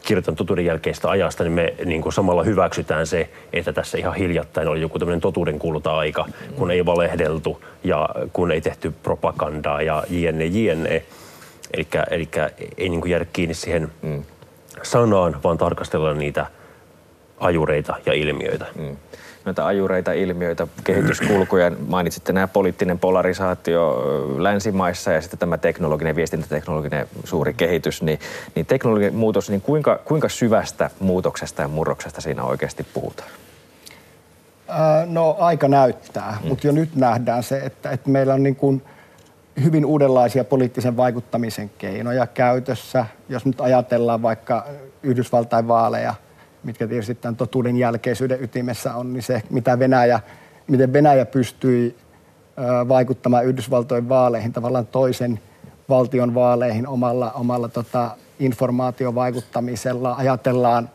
kirjoitan 0.04 0.36
totuuden 0.36 0.64
jälkeistä 0.64 1.10
ajasta, 1.10 1.44
niin 1.44 1.52
me 1.52 1.74
niin 1.84 2.02
kuin 2.02 2.12
samalla 2.12 2.42
hyväksytään 2.42 3.06
se, 3.06 3.30
että 3.52 3.72
tässä 3.72 3.98
ihan 3.98 4.14
hiljattain 4.14 4.68
oli 4.68 4.80
joku 4.80 4.98
tämmöinen 4.98 5.20
totuuden 5.20 5.58
kulta-aika, 5.58 6.24
kun 6.56 6.70
ei 6.70 6.86
valehdeltu 6.86 7.64
ja 7.84 8.08
kun 8.32 8.50
ei 8.50 8.60
tehty 8.60 8.92
propagandaa 9.02 9.82
ja 9.82 10.04
jne, 10.10 10.44
jne. 10.44 11.02
Eli 12.10 12.28
ei 12.78 12.88
niin 12.88 13.00
kuin 13.00 13.10
jäädä 13.10 13.26
kiinni 13.32 13.54
siihen 13.54 13.92
mm. 14.02 14.22
sanaan, 14.82 15.36
vaan 15.44 15.58
tarkastella 15.58 16.14
niitä 16.14 16.46
ajureita 17.40 17.94
ja 18.06 18.12
ilmiöitä. 18.12 18.66
Mm 18.74 18.96
noita 19.44 19.66
ajureita, 19.66 20.12
ilmiöitä, 20.12 20.66
kehityskulkuja. 20.84 21.72
Mainitsitte 21.88 22.32
nämä 22.32 22.48
poliittinen 22.48 22.98
polarisaatio 22.98 24.04
länsimaissa 24.38 25.12
ja 25.12 25.20
sitten 25.20 25.38
tämä 25.38 25.58
teknologinen, 25.58 26.16
viestintäteknologinen 26.16 27.08
suuri 27.24 27.54
kehitys. 27.54 28.02
Niin, 28.02 28.18
niin 28.54 28.66
teknologinen 28.66 29.14
muutos, 29.14 29.50
niin 29.50 29.60
kuinka, 29.60 30.00
kuinka 30.04 30.28
syvästä 30.28 30.90
muutoksesta 31.00 31.62
ja 31.62 31.68
murroksesta 31.68 32.20
siinä 32.20 32.44
oikeasti 32.44 32.86
puhutaan? 32.94 33.28
No 35.06 35.36
aika 35.38 35.68
näyttää, 35.68 36.38
mm. 36.42 36.48
mutta 36.48 36.66
jo 36.66 36.72
nyt 36.72 36.96
nähdään 36.96 37.42
se, 37.42 37.58
että, 37.58 37.90
että 37.90 38.10
meillä 38.10 38.34
on 38.34 38.42
niin 38.42 38.56
kuin 38.56 38.82
hyvin 39.64 39.86
uudenlaisia 39.86 40.44
poliittisen 40.44 40.96
vaikuttamisen 40.96 41.70
keinoja 41.78 42.26
käytössä. 42.26 43.06
Jos 43.28 43.46
nyt 43.46 43.60
ajatellaan 43.60 44.22
vaikka 44.22 44.66
Yhdysvaltain 45.02 45.68
vaaleja– 45.68 46.14
mitkä 46.64 46.86
tietysti 46.86 47.14
tämän 47.14 47.36
totuuden 47.36 47.76
jälkeisyyden 47.76 48.42
ytimessä 48.42 48.94
on, 48.94 49.12
niin 49.12 49.22
se, 49.22 49.42
mitä 49.50 49.78
Venäjä, 49.78 50.20
miten 50.68 50.92
Venäjä 50.92 51.26
pystyi 51.26 51.96
vaikuttamaan 52.88 53.46
Yhdysvaltojen 53.46 54.08
vaaleihin, 54.08 54.52
tavallaan 54.52 54.86
toisen 54.86 55.40
valtion 55.88 56.34
vaaleihin 56.34 56.86
omalla, 56.86 57.32
omalla 57.32 57.68
tota, 57.68 58.10
informaatiovaikuttamisella. 58.38 60.14
Ajatellaan 60.14 60.90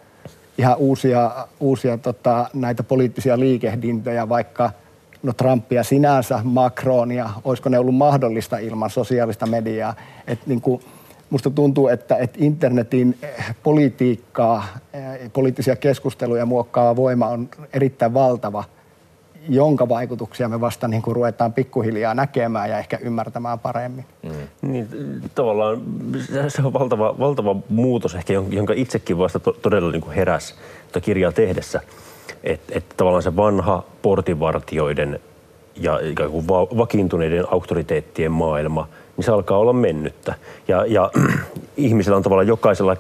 ihan 0.58 0.78
uusia, 0.78 1.32
uusia 1.60 1.98
tota, 1.98 2.50
näitä 2.54 2.84
poliittisia 2.84 3.40
liikehdintöjä, 3.40 4.30
vaikka 4.30 4.72
no 5.24 5.34
Trumpia 5.34 5.84
sinänsä, 5.84 6.40
Macronia, 6.44 7.30
olisiko 7.44 7.70
ne 7.70 7.80
ollut 7.80 7.96
mahdollista 7.96 8.58
ilman 8.58 8.90
sosiaalista 8.90 9.46
mediaa. 9.46 9.96
Et 10.28 10.40
niin 10.48 10.62
kuin, 10.62 10.82
Musta 11.30 11.50
tuntuu, 11.50 11.88
että, 11.88 12.16
että 12.16 12.38
internetin 12.42 13.18
eh, 13.24 13.56
politiikkaa, 13.64 14.68
eh, 14.94 15.32
poliittisia 15.34 15.76
keskusteluja 15.76 16.46
muokkaava 16.46 16.96
voima 16.96 17.28
on 17.28 17.50
erittäin 17.74 18.14
valtava, 18.14 18.64
jonka 19.50 19.90
vaikutuksia 19.90 20.50
me 20.50 20.62
vasta 20.62 20.88
niin 20.88 21.02
kuin 21.02 21.16
ruvetaan 21.16 21.54
pikkuhiljaa 21.54 22.14
näkemään 22.14 22.70
ja 22.70 22.80
ehkä 22.80 23.00
ymmärtämään 23.02 23.60
paremmin. 23.60 24.06
Mm. 24.24 24.72
Niin, 24.72 24.88
tavallaan 25.36 25.82
se 26.48 26.62
on 26.62 26.74
valtava, 26.74 27.16
valtava 27.20 27.56
muutos 27.70 28.16
ehkä, 28.16 28.34
jonka 28.34 28.74
itsekin 28.74 29.18
vasta 29.18 29.40
to, 29.40 29.52
todella 29.52 29.92
niin 29.92 30.02
kuin 30.02 30.16
heräsi 30.16 30.56
tuota 30.82 31.06
kirjaa 31.06 31.32
tehdessä. 31.32 31.82
Että 32.44 32.74
et 32.78 32.86
tavallaan 32.98 33.24
se 33.24 33.36
vanha 33.36 33.84
portinvartioiden 34.02 35.20
ja 35.80 36.00
ikään 36.04 36.32
kuin 36.32 36.48
vakiintuneiden 36.48 37.46
auktoriteettien 37.52 38.32
maailma– 38.32 38.88
niin 39.20 39.26
se 39.26 39.32
alkaa 39.32 39.58
olla 39.58 39.74
mennyttä. 39.74 40.36
Ja, 40.68 40.86
ja 40.86 41.12
ihmisellä 41.78 42.18
on 42.18 42.24
tavallaan 42.24 42.48
jokaisella 42.48 42.98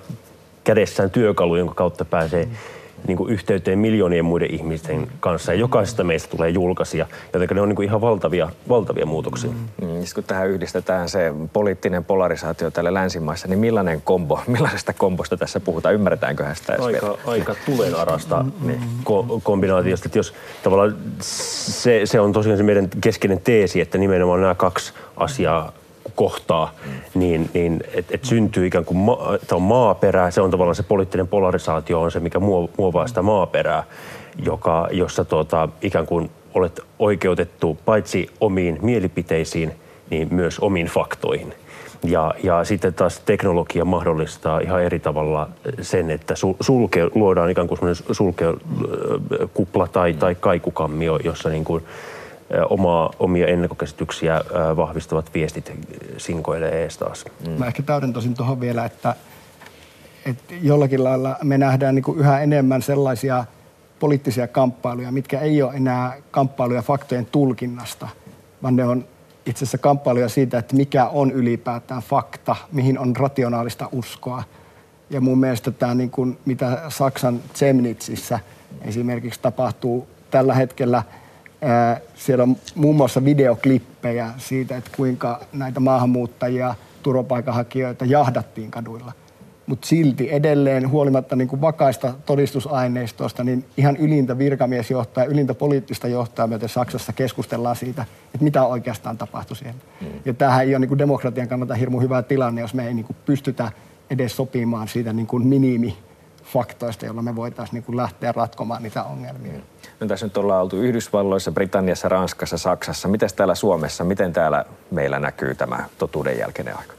kädessään 0.63 1.11
työkalu, 1.11 1.55
jonka 1.55 1.73
kautta 1.73 2.05
pääsee 2.05 2.45
mm. 2.45 2.51
Niin 3.07 3.17
kuin 3.17 3.33
yhteyteen 3.33 3.79
miljoonien 3.79 4.25
muiden 4.25 4.53
ihmisten 4.53 5.07
kanssa. 5.19 5.53
Ja 5.53 5.59
jokaisesta 5.59 6.03
meistä 6.03 6.29
tulee 6.29 6.49
julkaisia, 6.49 7.07
joten 7.33 7.55
ne 7.55 7.61
on 7.61 7.69
niin 7.69 7.75
kuin 7.75 7.87
ihan 7.87 8.01
valtavia, 8.01 8.49
valtavia 8.69 9.05
muutoksia. 9.05 9.49
Mm. 9.49 9.87
Mm, 9.87 10.03
kun 10.15 10.23
tähän 10.23 10.49
yhdistetään 10.49 11.09
se 11.09 11.33
poliittinen 11.53 12.05
polarisaatio 12.05 12.71
täällä 12.71 12.93
länsimaissa, 12.93 13.47
niin 13.47 13.59
millainen 13.59 14.01
kombo, 14.01 14.41
millaisesta 14.47 14.93
kombosta 14.93 15.37
tässä 15.37 15.59
puhutaan? 15.59 15.95
Ymmärretäänkö 15.95 16.45
sitä 16.53 16.75
aika, 16.79 17.17
aika 17.25 17.55
tulen 17.65 17.95
arasta 17.95 18.45
niin. 18.61 18.81
ko- 19.03 19.39
kombinaatiosta. 19.43 20.07
Että 20.07 20.19
jos 20.19 20.33
tavallaan 20.63 20.95
se, 21.21 22.01
se 22.05 22.19
on 22.19 22.33
tosiaan 22.33 22.57
se 22.57 22.63
meidän 22.63 22.89
keskeinen 23.01 23.41
teesi, 23.43 23.81
että 23.81 23.97
nimenomaan 23.97 24.41
nämä 24.41 24.55
kaksi 24.55 24.93
asiaa 25.17 25.71
kohtaa, 26.15 26.71
niin, 27.15 27.49
niin 27.53 27.83
että 27.93 28.15
et 28.15 28.25
syntyy 28.25 28.65
ikään 28.65 28.85
kuin 28.85 28.97
ma, 28.97 29.17
on 29.51 29.61
maaperä, 29.61 30.31
se 30.31 30.41
on 30.41 30.51
tavallaan 30.51 30.75
se 30.75 30.83
poliittinen 30.83 31.27
polarisaatio 31.27 32.01
on 32.01 32.11
se, 32.11 32.19
mikä 32.19 32.39
muovaa 32.77 33.07
sitä 33.07 33.21
maaperää, 33.21 33.83
joka, 34.45 34.87
jossa 34.91 35.25
tuota, 35.25 35.69
ikään 35.81 36.05
kuin 36.05 36.29
olet 36.53 36.81
oikeutettu 36.99 37.77
paitsi 37.85 38.29
omiin 38.39 38.79
mielipiteisiin, 38.81 39.71
niin 40.09 40.27
myös 40.31 40.59
omiin 40.59 40.87
faktoihin. 40.87 41.53
Ja, 42.03 42.33
ja 42.43 42.63
sitten 42.63 42.93
taas 42.93 43.19
teknologia 43.19 43.85
mahdollistaa 43.85 44.59
ihan 44.59 44.83
eri 44.83 44.99
tavalla 44.99 45.49
sen, 45.81 46.11
että 46.11 46.33
sulke, 46.61 47.09
luodaan 47.15 47.49
ikään 47.49 47.67
kuin 47.67 47.79
sulkekupla 48.11 49.87
tai, 49.87 50.13
tai 50.13 50.35
kaikukammio, 50.35 51.19
jossa 51.23 51.49
niin 51.49 51.63
kuin 51.63 51.83
omaa, 52.69 53.13
omia 53.19 53.47
ennakkokäsityksiä 53.47 54.41
vahvistavat 54.75 55.33
viestit 55.33 55.73
sinkoilee 56.17 56.83
ees 56.83 56.97
taas. 56.97 57.25
Mm. 57.47 57.51
Mä 57.51 57.67
ehkä 57.67 57.83
täydentäisin 57.83 58.33
tuohon 58.33 58.61
vielä, 58.61 58.85
että, 58.85 59.15
että 60.25 60.53
jollakin 60.61 61.03
lailla 61.03 61.35
me 61.43 61.57
nähdään 61.57 61.95
niin 61.95 62.17
yhä 62.17 62.39
enemmän 62.39 62.81
sellaisia 62.81 63.45
poliittisia 63.99 64.47
kamppailuja, 64.47 65.11
mitkä 65.11 65.39
ei 65.39 65.61
ole 65.61 65.73
enää 65.73 66.17
kamppailuja 66.31 66.81
faktojen 66.81 67.25
tulkinnasta, 67.25 68.07
vaan 68.63 68.75
ne 68.75 68.83
on 68.83 69.05
itse 69.45 69.63
asiassa 69.63 69.77
kamppailuja 69.77 70.29
siitä, 70.29 70.57
että 70.57 70.75
mikä 70.75 71.05
on 71.05 71.31
ylipäätään 71.31 72.01
fakta, 72.01 72.55
mihin 72.71 72.99
on 72.99 73.15
rationaalista 73.15 73.89
uskoa. 73.91 74.43
Ja 75.09 75.21
mun 75.21 75.39
mielestä 75.39 75.71
tämä, 75.71 75.93
niin 75.93 76.09
kuin, 76.09 76.37
mitä 76.45 76.81
Saksan 76.89 77.39
Zemnitsissä 77.55 78.39
esimerkiksi 78.81 79.39
tapahtuu 79.41 80.07
tällä 80.31 80.53
hetkellä, 80.53 81.03
siellä 82.15 82.43
on 82.43 82.55
muun 82.75 82.95
muassa 82.95 83.25
videoklippejä 83.25 84.29
siitä, 84.37 84.77
että 84.77 84.91
kuinka 84.95 85.39
näitä 85.53 85.79
maahanmuuttajia, 85.79 86.75
turvapaikanhakijoita 87.03 88.05
jahdattiin 88.05 88.71
kaduilla– 88.71 89.11
mutta 89.69 89.87
silti 89.87 90.31
edelleen 90.31 90.89
huolimatta 90.89 91.35
niin 91.35 91.47
kuin 91.47 91.61
vakaista 91.61 92.13
todistusaineistosta, 92.25 93.43
niin 93.43 93.65
ihan 93.77 93.97
ylintä 93.97 94.37
virkamiesjohtaja, 94.37 95.25
ylintä 95.25 95.53
poliittista 95.53 96.07
johtajaa 96.07 96.47
myöten 96.47 96.69
Saksassa 96.69 97.13
keskustellaan 97.13 97.75
siitä, 97.75 98.05
että 98.25 98.43
mitä 98.43 98.65
oikeastaan 98.65 99.17
tapahtui 99.17 99.57
siellä. 99.57 99.79
Mm. 100.01 100.07
Ja 100.25 100.33
tämähän 100.33 100.61
ei 100.61 100.73
ole 100.73 100.79
niin 100.79 100.87
kuin 100.87 100.97
demokratian 100.97 101.47
kannalta 101.47 101.75
hirmu 101.75 101.99
hyvä 101.99 102.21
tilanne, 102.21 102.61
jos 102.61 102.73
me 102.73 102.87
ei 102.87 102.93
niin 102.93 103.05
kuin 103.05 103.17
pystytä 103.25 103.71
edes 104.09 104.35
sopimaan 104.35 104.87
siitä 104.87 105.13
niin 105.13 105.27
kuin 105.27 105.49
minimifaktoista, 106.53 107.05
jolla 107.05 107.21
me 107.21 107.35
voitaisiin 107.35 107.83
niin 107.87 107.97
lähteä 107.97 108.31
ratkomaan 108.31 108.83
niitä 108.83 109.03
ongelmia. 109.03 109.53
No 109.99 110.07
tässä 110.07 110.25
nyt 110.25 110.37
ollaan 110.37 110.61
oltu 110.61 110.77
Yhdysvalloissa, 110.77 111.51
Britanniassa, 111.51 112.09
Ranskassa, 112.09 112.57
Saksassa. 112.57 113.07
Miten 113.07 113.29
täällä 113.35 113.55
Suomessa, 113.55 114.03
miten 114.03 114.33
täällä 114.33 114.65
meillä 114.91 115.19
näkyy 115.19 115.55
tämä 115.55 115.85
totuuden 115.97 116.37
jälkeinen 116.37 116.77
aika? 116.77 116.93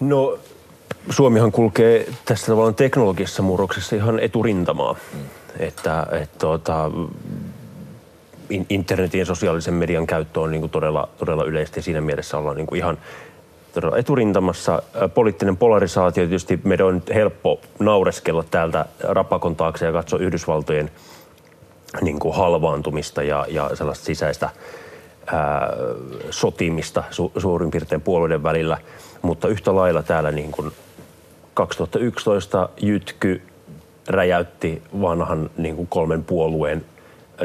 No 0.00 0.38
Suomihan 1.10 1.52
kulkee 1.52 2.12
tässä 2.24 2.46
tavallaan 2.46 2.74
teknologisessa 2.74 3.42
murroksessa 3.42 3.96
ihan 3.96 4.20
eturintamaa. 4.20 4.92
Mm. 4.92 5.20
Että 5.58 6.06
et, 6.12 6.38
tuota, 6.38 6.90
internetin 8.70 9.18
ja 9.18 9.24
sosiaalisen 9.24 9.74
median 9.74 10.06
käyttö 10.06 10.40
on 10.40 10.50
niin 10.50 10.60
kuin 10.60 10.70
todella, 10.70 11.08
todella 11.18 11.44
yleistä 11.44 11.78
ja 11.78 11.82
siinä 11.82 12.00
mielessä 12.00 12.38
ollaan 12.38 12.56
niin 12.56 12.66
kuin 12.66 12.78
ihan 12.78 12.98
eturintamassa. 13.96 14.82
Poliittinen 15.14 15.56
polarisaatio, 15.56 16.26
tietysti 16.26 16.60
meidän 16.64 16.86
on 16.86 17.02
helppo 17.14 17.60
naureskella 17.78 18.44
täältä 18.50 18.86
rapakon 19.02 19.56
taakse 19.56 19.86
ja 19.86 19.92
katsoa 19.92 20.18
Yhdysvaltojen 20.18 20.90
niin 22.00 22.18
kuin 22.18 22.34
halvaantumista 22.34 23.22
ja, 23.22 23.46
ja 23.48 23.70
sellaista 23.74 24.04
sisäistä 24.04 24.50
ää, 25.26 25.72
sotimista 26.30 27.04
su, 27.10 27.32
suurin 27.38 27.70
piirtein 27.70 28.00
puolueiden 28.00 28.42
välillä, 28.42 28.78
mutta 29.22 29.48
yhtä 29.48 29.74
lailla 29.74 30.02
täällä 30.02 30.30
niin 30.30 30.52
kuin 30.52 30.72
2011 31.54 32.68
Jytky 32.82 33.42
räjäytti 34.08 34.82
vanhan 35.00 35.50
niin 35.56 35.76
kuin 35.76 35.88
kolmen 35.88 36.24
puolueen 36.24 36.84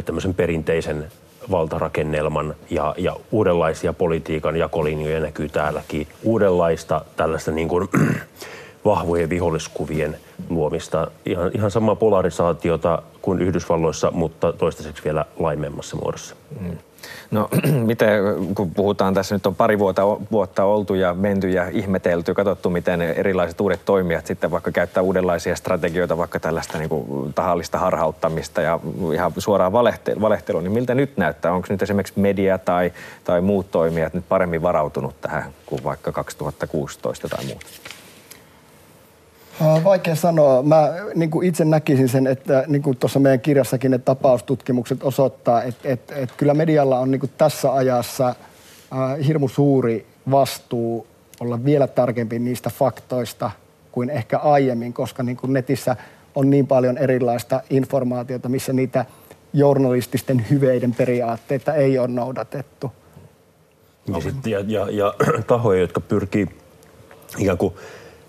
tämmöisen 0.06 0.34
perinteisen 0.34 1.12
valtarakennelman 1.52 2.56
ja, 2.70 2.96
ja 2.98 3.16
uudenlaisia 3.32 3.94
politiikan 3.94 4.56
jakolinjoja 4.56 5.20
näkyy 5.20 5.50
täälläkin. 5.50 6.08
Uudenlaista 6.24 7.06
tällaista 7.16 7.52
niin 7.52 7.68
kuin, 7.68 7.90
vahvojen 8.86 9.30
viholliskuvien 9.30 10.18
luomista. 10.50 11.12
Ihan, 11.26 11.52
ihan 11.56 11.72
samaa 11.72 11.96
polarisaatiota 11.96 13.02
kuin 13.22 13.42
Yhdysvalloissa, 13.42 14.12
mutta 14.12 14.54
toistaiseksi 14.54 15.04
vielä 15.04 15.26
laimemmassa 15.40 15.96
muodossa. 15.96 16.36
Mm. 16.60 16.78
No 17.32 17.50
miten, 17.86 18.20
kun 18.56 18.72
puhutaan 18.72 19.14
tässä 19.14 19.36
nyt 19.36 19.46
on 19.46 19.56
pari 19.56 19.80
vuotta, 19.80 20.02
vuotta 20.32 20.64
oltu 20.64 20.94
ja 20.94 21.14
menty 21.14 21.50
ja 21.50 21.68
ihmetelty, 21.72 22.34
katsottu 22.34 22.70
miten 22.70 23.02
erilaiset 23.02 23.62
uudet 23.62 23.82
toimijat 23.86 24.26
sitten 24.26 24.52
vaikka 24.52 24.72
käyttää 24.72 25.04
uudenlaisia 25.04 25.56
strategioita, 25.56 26.18
vaikka 26.18 26.40
tällaista 26.40 26.78
niin 26.78 26.90
kuin 26.90 27.34
tahallista 27.34 27.78
harhauttamista 27.78 28.62
ja 28.62 28.80
ihan 29.14 29.34
suoraan 29.38 29.74
valehtelua, 30.22 30.62
niin 30.62 30.72
miltä 30.72 30.96
nyt 30.96 31.18
näyttää? 31.18 31.54
Onko 31.54 31.68
nyt 31.70 31.82
esimerkiksi 31.82 32.20
media 32.20 32.58
tai, 32.58 32.92
tai 33.24 33.42
muut 33.42 33.72
toimijat 33.72 34.14
nyt 34.14 34.26
paremmin 34.30 34.62
varautunut 34.62 35.22
tähän 35.22 35.54
kuin 35.66 35.84
vaikka 35.84 36.12
2016 36.12 37.30
tai 37.30 37.46
muuta? 37.46 37.66
Vaikea 39.84 40.16
sanoa. 40.16 40.64
Mä 40.64 40.94
niin 41.16 41.32
kuin 41.32 41.48
itse 41.48 41.66
näkisin 41.66 42.10
sen, 42.10 42.28
että 42.28 42.64
niin 42.68 42.82
kuin 42.82 42.98
tuossa 42.98 43.20
meidän 43.20 43.40
kirjassakin 43.40 43.92
ne 43.92 43.98
tapaustutkimukset 43.98 45.04
osoittaa, 45.04 45.64
että, 45.64 45.90
että, 45.90 46.16
että 46.16 46.36
kyllä 46.38 46.54
medialla 46.54 47.00
on 47.00 47.12
niin 47.12 47.20
kuin 47.20 47.32
tässä 47.38 47.74
ajassa 47.74 48.28
äh, 48.28 49.28
hirmu 49.28 49.48
suuri 49.48 50.06
vastuu 50.32 51.08
olla 51.40 51.66
vielä 51.66 51.88
tarkempi 51.88 52.40
niistä 52.40 52.70
faktoista 52.70 53.52
kuin 53.92 54.10
ehkä 54.10 54.38
aiemmin, 54.38 54.94
koska 54.94 55.24
niin 55.24 55.38
kuin 55.38 55.54
netissä 55.54 55.96
on 56.36 56.50
niin 56.50 56.68
paljon 56.68 56.98
erilaista 56.98 57.62
informaatiota, 57.70 58.50
missä 58.50 58.74
niitä 58.74 59.06
journalististen 59.54 60.46
hyveiden 60.50 60.96
periaatteita 60.96 61.74
ei 61.74 62.00
ole 62.00 62.08
noudatettu. 62.08 62.92
Ja, 64.08 64.22
sit, 64.22 64.48
ja, 64.48 64.60
ja, 64.68 64.88
ja 64.92 65.14
tahoja, 65.48 65.82
jotka 65.82 66.02
pyrkii 66.02 66.48
ikään 67.38 67.58
kuin 67.58 67.74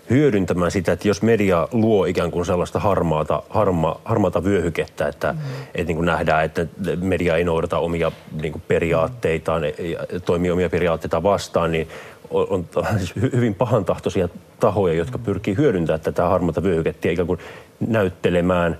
hyödyntämään 0.09 0.71
sitä, 0.71 0.91
että 0.91 1.07
jos 1.07 1.21
media 1.21 1.67
luo 1.71 2.05
ikään 2.05 2.31
kuin 2.31 2.45
sellaista 2.45 2.79
harmaata, 2.79 3.43
harma, 3.49 4.01
harmaata 4.05 4.43
vyöhykettä, 4.43 5.07
että, 5.07 5.33
mm. 5.33 5.39
että 5.65 5.87
niin 5.87 5.95
kuin 5.95 6.05
nähdään, 6.05 6.45
että 6.45 6.67
media 7.01 7.35
ei 7.35 7.43
noudata 7.43 7.77
omia 7.77 8.11
niin 8.41 8.51
kuin 8.51 8.63
periaatteitaan 8.67 9.63
ja 9.63 10.19
toimii 10.25 10.51
omia 10.51 10.69
periaatteita 10.69 11.23
vastaan, 11.23 11.71
niin 11.71 11.87
on, 12.29 12.65
siis 12.97 13.15
hyvin 13.15 13.55
pahantahtoisia 13.55 14.29
tahoja, 14.59 14.93
jotka 14.93 15.17
pyrkii 15.17 15.57
hyödyntämään 15.57 16.01
tätä 16.01 16.23
harmaata 16.23 16.63
vyöhykettä 16.63 17.09
ikään 17.09 17.27
kuin 17.27 17.39
näyttelemään 17.87 18.79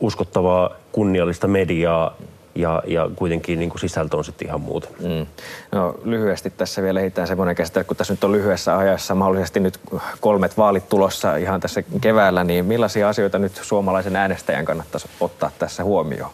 uskottavaa, 0.00 0.70
kunniallista 0.92 1.48
mediaa 1.48 2.16
ja, 2.56 2.82
ja 2.86 3.10
kuitenkin 3.16 3.58
niin 3.58 3.70
kuin 3.70 3.80
sisältö 3.80 4.16
on 4.16 4.24
sitten 4.24 4.48
ihan 4.48 4.60
muuta. 4.60 4.88
Mm. 5.00 5.26
No 5.72 5.94
lyhyesti 6.04 6.50
tässä 6.50 6.82
vielä 6.82 7.00
ehditään 7.00 7.28
semmoinen 7.28 7.56
käsite, 7.56 7.84
kun 7.84 7.96
tässä 7.96 8.12
nyt 8.12 8.24
on 8.24 8.32
lyhyessä 8.32 8.78
ajassa 8.78 9.14
mahdollisesti 9.14 9.60
nyt 9.60 9.80
kolmet 10.20 10.58
vaalit 10.58 10.88
tulossa 10.88 11.36
ihan 11.36 11.60
tässä 11.60 11.82
keväällä, 12.00 12.44
niin 12.44 12.64
millaisia 12.64 13.08
asioita 13.08 13.38
nyt 13.38 13.60
suomalaisen 13.62 14.16
äänestäjän 14.16 14.64
kannattaisi 14.64 15.08
ottaa 15.20 15.50
tässä 15.58 15.84
huomioon? 15.84 16.30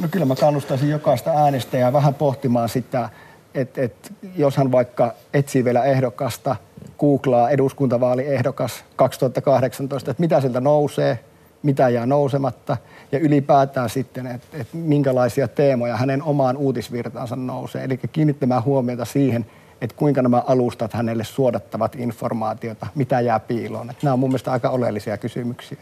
No 0.00 0.08
kyllä 0.10 0.26
mä 0.26 0.34
kannustaisin 0.36 0.90
jokaista 0.90 1.30
äänestäjää 1.30 1.92
vähän 1.92 2.14
pohtimaan 2.14 2.68
sitä, 2.68 3.08
että, 3.54 3.82
että 3.82 4.10
jos 4.36 4.56
hän 4.56 4.72
vaikka 4.72 5.14
etsii 5.34 5.64
vielä 5.64 5.84
ehdokasta, 5.84 6.56
googlaa 6.98 7.50
eduskuntavaaliehdokas 7.50 8.84
2018, 8.96 10.10
että 10.10 10.20
mitä 10.20 10.40
sieltä 10.40 10.60
nousee, 10.60 11.18
mitä 11.62 11.88
jää 11.88 12.06
nousematta 12.06 12.76
ja 13.12 13.18
ylipäätään 13.18 13.90
sitten, 13.90 14.26
että, 14.26 14.56
että 14.56 14.76
minkälaisia 14.76 15.48
teemoja 15.48 15.96
hänen 15.96 16.22
omaan 16.22 16.56
uutisvirtaansa 16.56 17.36
nousee. 17.36 17.84
Eli 17.84 18.00
kiinnittämään 18.12 18.64
huomiota 18.64 19.04
siihen, 19.04 19.46
että 19.80 19.96
kuinka 19.96 20.22
nämä 20.22 20.42
alustat 20.46 20.92
hänelle 20.92 21.24
suodattavat 21.24 21.96
informaatiota, 21.96 22.86
mitä 22.94 23.20
jää 23.20 23.40
piiloon. 23.40 23.90
Että 23.90 24.06
nämä 24.06 24.12
on 24.12 24.18
mun 24.18 24.30
mielestä 24.30 24.52
aika 24.52 24.70
oleellisia 24.70 25.18
kysymyksiä. 25.18 25.78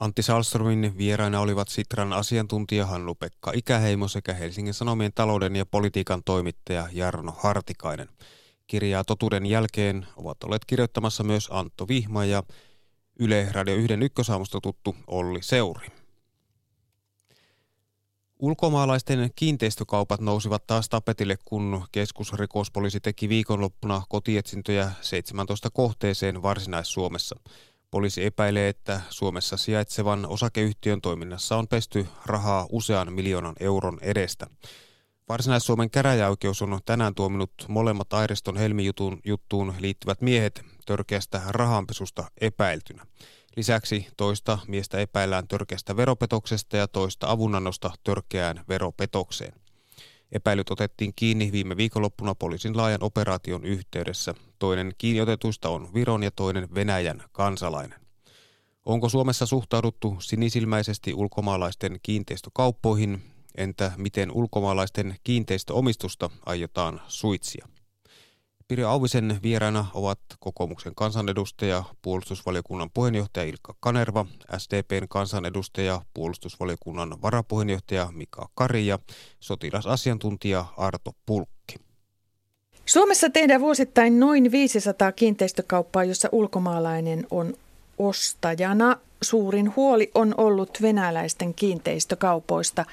Antti 0.00 0.22
Salstromin 0.22 0.98
vieraina 0.98 1.40
olivat 1.40 1.68
Sitran 1.68 2.12
asiantuntija 2.12 2.86
Hannu-Pekka 2.86 3.52
Ikäheimo 3.54 4.08
sekä 4.08 4.34
Helsingin 4.34 4.74
Sanomien 4.74 5.12
talouden 5.14 5.56
ja 5.56 5.66
politiikan 5.66 6.22
toimittaja 6.24 6.88
Jarno 6.92 7.32
Hartikainen. 7.38 8.08
Kirjaa 8.66 9.04
totuuden 9.04 9.46
jälkeen 9.46 10.06
ovat 10.16 10.44
olleet 10.44 10.64
kirjoittamassa 10.64 11.24
myös 11.24 11.48
Antto 11.50 11.88
Vihma 11.88 12.24
ja 12.24 12.42
Yle 13.20 13.48
Radio 13.52 13.74
1 13.74 13.94
ykkösaamusta 13.94 14.60
tuttu 14.60 14.96
Olli 15.06 15.42
Seuri. 15.42 15.88
Ulkomaalaisten 18.38 19.30
kiinteistökaupat 19.36 20.20
nousivat 20.20 20.66
taas 20.66 20.88
tapetille, 20.88 21.36
kun 21.44 21.84
keskusrikospoliisi 21.92 23.00
teki 23.00 23.28
viikonloppuna 23.28 24.02
kotietsintöjä 24.08 24.90
17 25.00 25.70
kohteeseen 25.70 26.42
Varsinais-Suomessa. 26.42 27.36
Poliisi 27.90 28.24
epäilee, 28.24 28.68
että 28.68 29.00
Suomessa 29.10 29.56
sijaitsevan 29.56 30.26
osakeyhtiön 30.26 31.00
toiminnassa 31.00 31.56
on 31.56 31.68
pesty 31.68 32.06
rahaa 32.26 32.66
usean 32.70 33.12
miljoonan 33.12 33.54
euron 33.60 33.98
edestä. 34.00 34.46
Varsinais-Suomen 35.28 35.90
käräjäoikeus 35.90 36.62
on 36.62 36.80
tänään 36.84 37.14
tuominut 37.14 37.52
molemmat 37.68 38.12
Airiston 38.12 38.56
helmijuttuun 38.56 39.20
juttuun 39.24 39.74
liittyvät 39.78 40.20
miehet 40.20 40.62
törkeästä 40.88 41.42
rahanpesusta 41.48 42.30
epäiltynä. 42.40 43.06
Lisäksi 43.56 44.06
toista 44.16 44.58
miestä 44.68 44.98
epäillään 44.98 45.48
törkeästä 45.48 45.96
veropetoksesta 45.96 46.76
ja 46.76 46.88
toista 46.88 47.30
avunannosta 47.30 47.90
törkeään 48.04 48.64
veropetokseen. 48.68 49.52
Epäilyt 50.32 50.70
otettiin 50.70 51.12
kiinni 51.16 51.52
viime 51.52 51.76
viikonloppuna 51.76 52.34
poliisin 52.34 52.76
laajan 52.76 53.02
operaation 53.02 53.64
yhteydessä. 53.64 54.34
Toinen 54.58 54.92
kiinniotetuista 54.98 55.68
on 55.68 55.94
Viron 55.94 56.22
ja 56.22 56.30
toinen 56.30 56.74
Venäjän 56.74 57.22
kansalainen. 57.32 58.00
Onko 58.84 59.08
Suomessa 59.08 59.46
suhtauduttu 59.46 60.16
sinisilmäisesti 60.20 61.14
ulkomaalaisten 61.14 62.00
kiinteistökauppoihin? 62.02 63.22
Entä 63.56 63.92
miten 63.96 64.30
ulkomaalaisten 64.32 65.16
kiinteistöomistusta 65.24 66.30
aiotaan 66.46 67.00
suitsia? 67.08 67.68
Pirjo 68.68 68.88
Auvisen 68.88 69.38
vieraana 69.42 69.86
ovat 69.94 70.18
kokoomuksen 70.40 70.94
kansanedustaja, 70.94 71.84
puolustusvaliokunnan 72.02 72.90
puheenjohtaja 72.94 73.46
Ilkka 73.46 73.74
Kanerva, 73.80 74.26
SDPn 74.58 75.08
kansanedustaja, 75.08 76.02
puolustusvaliokunnan 76.14 77.22
varapuheenjohtaja 77.22 78.08
Mika 78.12 78.48
Kari 78.54 78.86
ja 78.86 78.98
sotilasasiantuntija 79.40 80.64
Arto 80.76 81.12
Pulkki. 81.26 81.76
Suomessa 82.86 83.30
tehdään 83.30 83.60
vuosittain 83.60 84.20
noin 84.20 84.52
500 84.52 85.12
kiinteistökauppaa, 85.12 86.04
jossa 86.04 86.28
ulkomaalainen 86.32 87.26
on 87.30 87.54
ostajana. 87.98 88.96
Suurin 89.22 89.76
huoli 89.76 90.10
on 90.14 90.34
ollut 90.36 90.78
venäläisten 90.82 91.54
kiinteistökaupoista. 91.54 92.84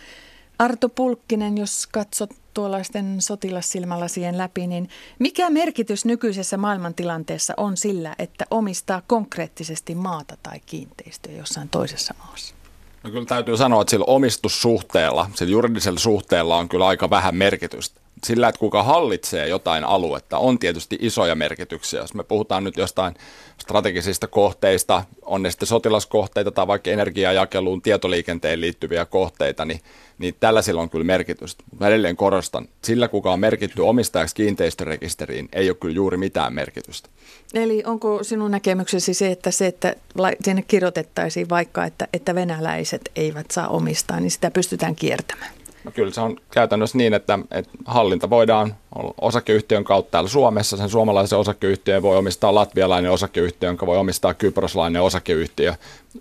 Arto 0.59 0.89
Pulkkinen, 0.89 1.57
jos 1.57 1.87
katsot 1.91 2.29
tuollaisten 2.53 3.21
sotilassilmälasien 3.21 4.37
läpi, 4.37 4.67
niin 4.67 4.89
mikä 5.19 5.49
merkitys 5.49 6.05
nykyisessä 6.05 6.57
maailmantilanteessa 6.57 7.53
on 7.57 7.77
sillä, 7.77 8.15
että 8.19 8.45
omistaa 8.51 9.01
konkreettisesti 9.07 9.95
maata 9.95 10.37
tai 10.43 10.59
kiinteistöä 10.65 11.33
jossain 11.33 11.69
toisessa 11.69 12.13
maassa? 12.17 12.55
No 13.03 13.11
kyllä 13.11 13.25
täytyy 13.25 13.57
sanoa, 13.57 13.81
että 13.81 13.91
sillä 13.91 14.05
omistussuhteella, 14.07 15.29
sillä 15.33 15.51
juridisella 15.51 15.99
suhteella 15.99 16.57
on 16.57 16.69
kyllä 16.69 16.87
aika 16.87 17.09
vähän 17.09 17.35
merkitystä 17.35 18.04
sillä, 18.25 18.47
että 18.47 18.59
kuka 18.59 18.83
hallitsee 18.83 19.47
jotain 19.47 19.83
aluetta, 19.83 20.37
on 20.37 20.59
tietysti 20.59 20.97
isoja 21.01 21.35
merkityksiä. 21.35 21.99
Jos 22.01 22.13
me 22.13 22.23
puhutaan 22.23 22.63
nyt 22.63 22.77
jostain 22.77 23.15
strategisista 23.61 24.27
kohteista, 24.27 25.03
on 25.21 25.43
ne 25.43 25.51
sitten 25.51 25.67
sotilaskohteita 25.67 26.51
tai 26.51 26.67
vaikka 26.67 26.91
energiajakeluun, 26.91 27.81
tietoliikenteen 27.81 28.61
liittyviä 28.61 29.05
kohteita, 29.05 29.65
niin, 29.65 29.79
niin 30.17 30.35
tällä 30.39 30.61
sillä 30.61 30.81
on 30.81 30.89
kyllä 30.89 31.05
merkitystä. 31.05 31.63
Mä 31.79 31.87
edelleen 31.87 32.15
korostan, 32.15 32.67
sillä 32.83 33.07
kuka 33.07 33.33
on 33.33 33.39
merkitty 33.39 33.81
omistajaksi 33.81 34.35
kiinteistörekisteriin, 34.35 35.49
ei 35.53 35.69
ole 35.69 35.77
kyllä 35.81 35.95
juuri 35.95 36.17
mitään 36.17 36.53
merkitystä. 36.53 37.09
Eli 37.53 37.83
onko 37.85 38.23
sinun 38.23 38.51
näkemyksesi 38.51 39.13
se, 39.13 39.31
että 39.31 39.51
se, 39.51 39.67
että 39.67 39.95
sinne 40.43 40.61
kirjoitettaisiin 40.61 41.49
vaikka, 41.49 41.85
että, 41.85 42.07
että 42.13 42.35
venäläiset 42.35 43.11
eivät 43.15 43.51
saa 43.51 43.67
omistaa, 43.67 44.19
niin 44.19 44.31
sitä 44.31 44.51
pystytään 44.51 44.95
kiertämään? 44.95 45.51
No 45.85 45.91
kyllä 45.91 46.11
se 46.11 46.21
on 46.21 46.37
käytännössä 46.51 46.97
niin, 46.97 47.13
että, 47.13 47.39
että 47.51 47.71
hallinta 47.85 48.29
voidaan 48.29 48.75
osakeyhtiön 49.21 49.83
kautta 49.83 50.11
täällä 50.11 50.29
Suomessa. 50.29 50.77
Sen 50.77 50.89
suomalaisen 50.89 51.39
osakeyhtiön 51.39 52.01
voi 52.01 52.17
omistaa 52.17 52.55
latvialainen 52.55 53.11
osakeyhtiö, 53.11 53.69
jonka 53.69 53.85
voi 53.85 53.97
omistaa 53.97 54.33
kyproslainen 54.33 55.01
osakeyhtiö. 55.01 55.73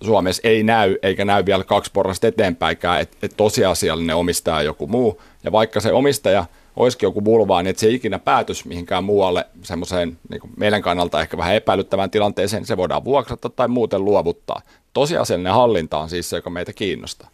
Suomessa 0.03 0.43
ei 0.45 0.63
näy, 0.63 0.97
eikä 1.03 1.25
näy 1.25 1.47
vielä 1.47 1.65
kaksi 1.65 1.91
porrasta 1.95 2.27
eteenpäinkään, 2.27 3.01
että, 3.01 3.17
että 3.23 3.37
tosiasiallinen 3.37 4.17
omistaja 4.17 4.63
joku 4.63 4.87
muu. 4.87 5.23
Ja 5.45 5.53
vaikka 5.53 5.81
se 5.81 5.93
omistaja 5.93 6.45
olisikin 6.77 7.07
joku 7.07 7.21
bulvaa, 7.21 7.63
niin 7.63 7.71
että 7.71 7.81
se 7.81 7.89
ikinä 7.89 8.19
päätös 8.19 8.65
mihinkään 8.65 9.05
muualle 9.05 9.47
semmoiseen 9.63 10.19
niin 10.31 10.41
meidän 10.57 10.83
kannalta 10.83 11.21
ehkä 11.21 11.37
vähän 11.37 11.55
epäilyttävään 11.55 12.11
tilanteeseen, 12.11 12.67
se 12.67 12.77
voidaan 12.77 13.05
vuokrata 13.05 13.49
tai 13.49 13.69
muuten 13.69 14.05
luovuttaa. 14.05 14.63
Tosiasiallinen 14.93 15.53
hallinta 15.53 15.99
on 15.99 16.11
siis 16.11 16.31
se, 16.31 16.37
joka 16.37 16.51
meitä 16.51 16.73
kiinnostaa. 16.73 17.29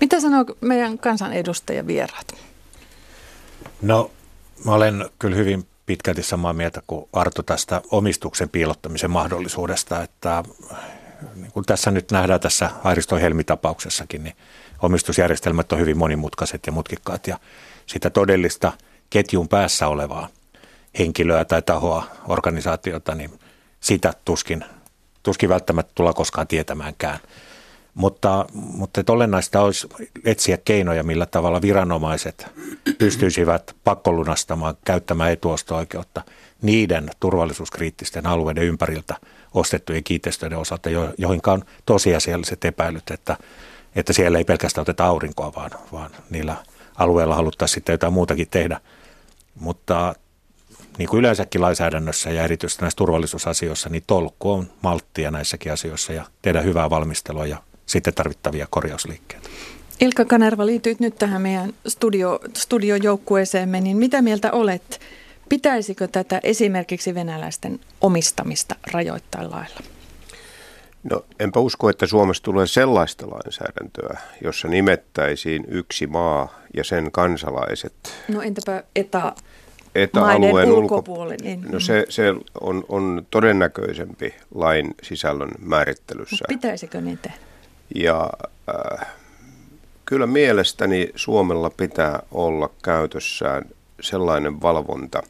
Mitä 0.00 0.20
sanoo 0.20 0.44
meidän 0.60 0.98
kansanedustajavieraat? 0.98 2.34
No, 3.82 4.10
mä 4.64 4.72
olen 4.72 5.10
kyllä 5.18 5.36
hyvin 5.36 5.66
pitkälti 5.86 6.22
samaa 6.22 6.52
mieltä 6.52 6.82
kuin 6.86 7.08
Arto 7.12 7.42
tästä 7.42 7.80
omistuksen 7.90 8.48
piilottamisen 8.48 9.10
mahdollisuudesta, 9.10 10.02
että 10.02 10.44
niin 11.34 11.52
kuin 11.52 11.66
tässä 11.66 11.90
nyt 11.90 12.10
nähdään 12.10 12.40
tässä 12.40 12.70
Airiston 12.84 13.20
Helmi-tapauksessakin, 13.20 14.24
niin 14.24 14.36
omistusjärjestelmät 14.82 15.72
on 15.72 15.78
hyvin 15.78 15.98
monimutkaiset 15.98 16.66
ja 16.66 16.72
mutkikkaat 16.72 17.26
ja 17.26 17.38
sitä 17.86 18.10
todellista 18.10 18.72
ketjun 19.10 19.48
päässä 19.48 19.88
olevaa 19.88 20.28
henkilöä 20.98 21.44
tai 21.44 21.62
tahoa, 21.62 22.04
organisaatiota, 22.28 23.14
niin 23.14 23.30
sitä 23.80 24.12
tuskin, 24.24 24.64
tuskin 25.22 25.48
välttämättä 25.48 25.92
tulla 25.94 26.12
koskaan 26.12 26.46
tietämäänkään. 26.46 27.18
Mutta, 28.00 28.46
mutta 28.52 29.02
olennaista 29.08 29.60
olisi 29.60 29.88
etsiä 30.24 30.58
keinoja, 30.64 31.02
millä 31.02 31.26
tavalla 31.26 31.62
viranomaiset 31.62 32.46
pystyisivät 32.98 33.76
pakkolunastamaan, 33.84 34.74
käyttämään 34.84 35.32
etuosto-oikeutta 35.32 36.22
niiden 36.62 37.10
turvallisuuskriittisten 37.20 38.26
alueiden 38.26 38.64
ympäriltä 38.64 39.16
ostettujen 39.54 40.04
kiinteistöiden 40.04 40.58
osalta, 40.58 40.90
joihin 40.90 41.40
on 41.46 41.64
tosiasialliset 41.86 42.64
epäilyt, 42.64 43.10
että, 43.10 43.36
että 43.94 44.12
siellä 44.12 44.38
ei 44.38 44.44
pelkästään 44.44 44.82
oteta 44.82 45.06
aurinkoa, 45.06 45.52
vaan, 45.56 45.70
vaan 45.92 46.10
niillä 46.30 46.56
alueilla 46.98 47.34
haluttaisiin 47.34 47.74
sitten 47.74 47.92
jotain 47.92 48.12
muutakin 48.12 48.48
tehdä. 48.50 48.80
Mutta 49.54 50.14
niin 50.98 51.08
kuin 51.08 51.18
yleensäkin 51.18 51.60
lainsäädännössä 51.60 52.30
ja 52.30 52.44
erityisesti 52.44 52.82
näissä 52.82 52.96
turvallisuusasioissa, 52.96 53.88
niin 53.88 54.04
tolkku 54.06 54.52
on 54.52 54.70
malttia 54.82 55.30
näissäkin 55.30 55.72
asioissa 55.72 56.12
ja 56.12 56.24
tehdä 56.42 56.60
hyvää 56.60 56.90
valmistelua 56.90 57.46
ja 57.46 57.62
sitten 57.90 58.14
tarvittavia 58.14 58.66
korjausliikkeitä. 58.70 59.48
Ilkka 60.00 60.24
Kanerva, 60.24 60.66
liityit 60.66 61.00
nyt 61.00 61.14
tähän 61.18 61.42
meidän 61.42 61.72
studio, 61.86 62.40
studiojoukkueeseemme, 62.56 63.80
niin 63.80 63.96
mitä 63.96 64.22
mieltä 64.22 64.52
olet? 64.52 65.00
Pitäisikö 65.48 66.08
tätä 66.08 66.40
esimerkiksi 66.42 67.14
venäläisten 67.14 67.80
omistamista 68.00 68.76
rajoittaa 68.92 69.50
lailla? 69.50 69.80
No 71.10 71.24
enpä 71.40 71.60
usko, 71.60 71.88
että 71.88 72.06
Suomessa 72.06 72.42
tulee 72.42 72.66
sellaista 72.66 73.26
lainsäädäntöä, 73.30 74.20
jossa 74.44 74.68
nimettäisiin 74.68 75.64
yksi 75.68 76.06
maa 76.06 76.60
ja 76.76 76.84
sen 76.84 77.12
kansalaiset. 77.12 77.92
No 78.28 78.42
entäpä 78.42 78.82
eta 78.96 79.34
etäalueen 79.94 80.72
ulkopuolelle. 80.72 81.36
Niin. 81.42 81.66
No 81.72 81.80
se, 81.80 82.06
se 82.08 82.34
on, 82.60 82.84
on 82.88 83.26
todennäköisempi 83.30 84.34
lain 84.54 84.94
sisällön 85.02 85.50
määrittelyssä. 85.58 86.34
Mutta 86.34 86.44
pitäisikö 86.48 87.00
niitä? 87.00 87.30
Ja 87.94 88.30
äh, 89.00 89.06
kyllä 90.04 90.26
mielestäni 90.26 91.10
Suomella 91.16 91.70
pitää 91.70 92.22
olla 92.32 92.70
käytössään 92.82 93.64
sellainen 94.00 94.62
valvonta, 94.62 95.22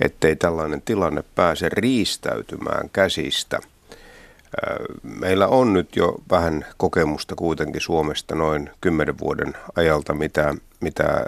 ettei 0.00 0.36
tällainen 0.36 0.82
tilanne 0.82 1.24
pääse 1.34 1.68
riistäytymään 1.68 2.90
käsistä. 2.92 3.56
Äh, 3.56 4.76
meillä 5.02 5.48
on 5.48 5.72
nyt 5.72 5.96
jo 5.96 6.14
vähän 6.30 6.66
kokemusta 6.76 7.34
kuitenkin 7.34 7.80
Suomesta 7.80 8.34
noin 8.34 8.70
kymmenen 8.80 9.18
vuoden 9.18 9.54
ajalta, 9.76 10.14
mitä, 10.14 10.54
mitä 10.80 11.04
äh, 11.04 11.24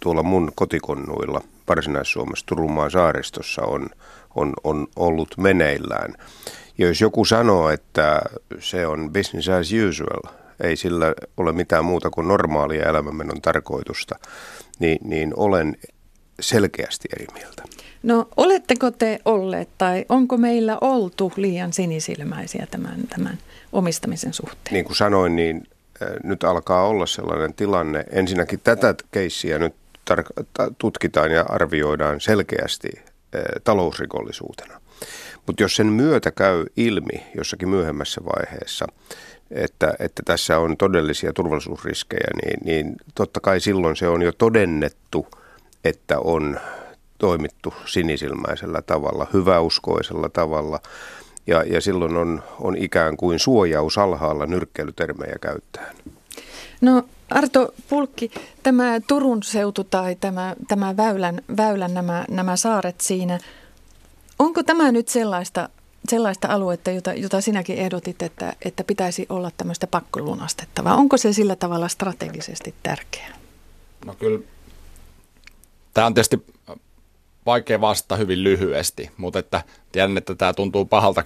tuolla 0.00 0.22
mun 0.22 0.52
kotikonnuilla 0.54 1.40
Varsinais-Suomessa 1.68 2.46
Turunmaan 2.46 2.90
saaristossa 2.90 3.62
on, 3.62 3.86
on, 4.34 4.52
on 4.64 4.86
ollut 4.96 5.34
meneillään. 5.38 6.14
Ja 6.78 6.86
jos 6.86 7.00
joku 7.00 7.24
sanoo, 7.24 7.70
että 7.70 8.22
se 8.58 8.86
on 8.86 9.12
business 9.12 9.48
as 9.48 9.70
usual, 9.88 10.34
ei 10.60 10.76
sillä 10.76 11.14
ole 11.36 11.52
mitään 11.52 11.84
muuta 11.84 12.10
kuin 12.10 12.28
normaalia 12.28 12.88
elämänmenon 12.88 13.42
tarkoitusta, 13.42 14.14
niin, 14.78 14.98
niin 15.04 15.32
olen 15.36 15.76
selkeästi 16.40 17.08
eri 17.16 17.26
mieltä. 17.34 17.62
No 18.02 18.28
oletteko 18.36 18.90
te 18.90 19.20
olleet 19.24 19.68
tai 19.78 20.04
onko 20.08 20.36
meillä 20.36 20.78
oltu 20.80 21.32
liian 21.36 21.72
sinisilmäisiä 21.72 22.66
tämän, 22.70 23.00
tämän 23.08 23.38
omistamisen 23.72 24.32
suhteen? 24.32 24.72
Niin 24.72 24.84
kuin 24.84 24.96
sanoin, 24.96 25.36
niin 25.36 25.68
nyt 26.24 26.44
alkaa 26.44 26.86
olla 26.86 27.06
sellainen 27.06 27.54
tilanne. 27.54 28.04
Ensinnäkin 28.10 28.60
tätä 28.64 28.94
keissiä 29.10 29.58
nyt 29.58 29.74
tar- 30.10 30.74
tutkitaan 30.78 31.30
ja 31.30 31.44
arvioidaan 31.48 32.20
selkeästi 32.20 32.90
talousrikollisuutena. 33.64 34.80
Mutta 35.46 35.62
jos 35.62 35.76
sen 35.76 35.86
myötä 35.86 36.30
käy 36.30 36.64
ilmi 36.76 37.26
jossakin 37.36 37.68
myöhemmässä 37.68 38.20
vaiheessa, 38.24 38.86
että, 39.50 39.94
että 39.98 40.22
tässä 40.24 40.58
on 40.58 40.76
todellisia 40.76 41.32
turvallisuusriskejä, 41.32 42.28
niin, 42.44 42.60
niin 42.64 42.96
totta 43.14 43.40
kai 43.40 43.60
silloin 43.60 43.96
se 43.96 44.08
on 44.08 44.22
jo 44.22 44.32
todennettu, 44.32 45.26
että 45.84 46.18
on 46.18 46.60
toimittu 47.18 47.74
sinisilmäisellä 47.84 48.82
tavalla, 48.82 49.26
hyväuskoisella 49.32 50.28
tavalla. 50.28 50.80
Ja, 51.50 51.62
ja 51.62 51.80
silloin 51.80 52.16
on, 52.16 52.42
on 52.60 52.76
ikään 52.76 53.16
kuin 53.16 53.38
suojaus 53.38 53.98
alhaalla 53.98 54.46
nyrkkeilytermejä 54.46 55.36
käyttäen. 55.40 55.96
No 56.80 57.02
Arto 57.30 57.74
Pulkki, 57.88 58.30
tämä 58.62 59.00
Turun 59.08 59.42
seutu 59.42 59.84
tai 59.84 60.16
tämä, 60.20 60.56
tämä 60.68 60.96
väylän, 60.96 61.42
väylän 61.56 61.94
nämä, 61.94 62.24
nämä 62.28 62.56
saaret 62.56 63.00
siinä– 63.00 63.38
Onko 64.40 64.62
tämä 64.62 64.92
nyt 64.92 65.08
sellaista, 65.08 65.68
sellaista 66.08 66.48
aluetta, 66.48 66.90
jota, 66.90 67.12
jota 67.12 67.40
sinäkin 67.40 67.76
ehdotit, 67.76 68.22
että, 68.22 68.52
että 68.64 68.84
pitäisi 68.84 69.26
olla 69.28 69.50
tämmöistä 69.56 69.86
pakkolunastettavaa? 69.86 70.94
Onko 70.94 71.16
se 71.16 71.32
sillä 71.32 71.56
tavalla 71.56 71.88
strategisesti 71.88 72.74
tärkeää? 72.82 73.36
No 74.06 74.14
kyllä. 74.14 74.40
Tämä 75.94 76.06
on 76.06 76.14
tietysti 76.14 76.44
vaikea 77.46 77.80
vastata 77.80 78.16
hyvin 78.16 78.44
lyhyesti, 78.44 79.10
mutta 79.16 79.38
että 79.38 79.62
tiedän, 79.92 80.18
että 80.18 80.34
tämä 80.34 80.52
tuntuu 80.52 80.84
pahalta 80.84 81.22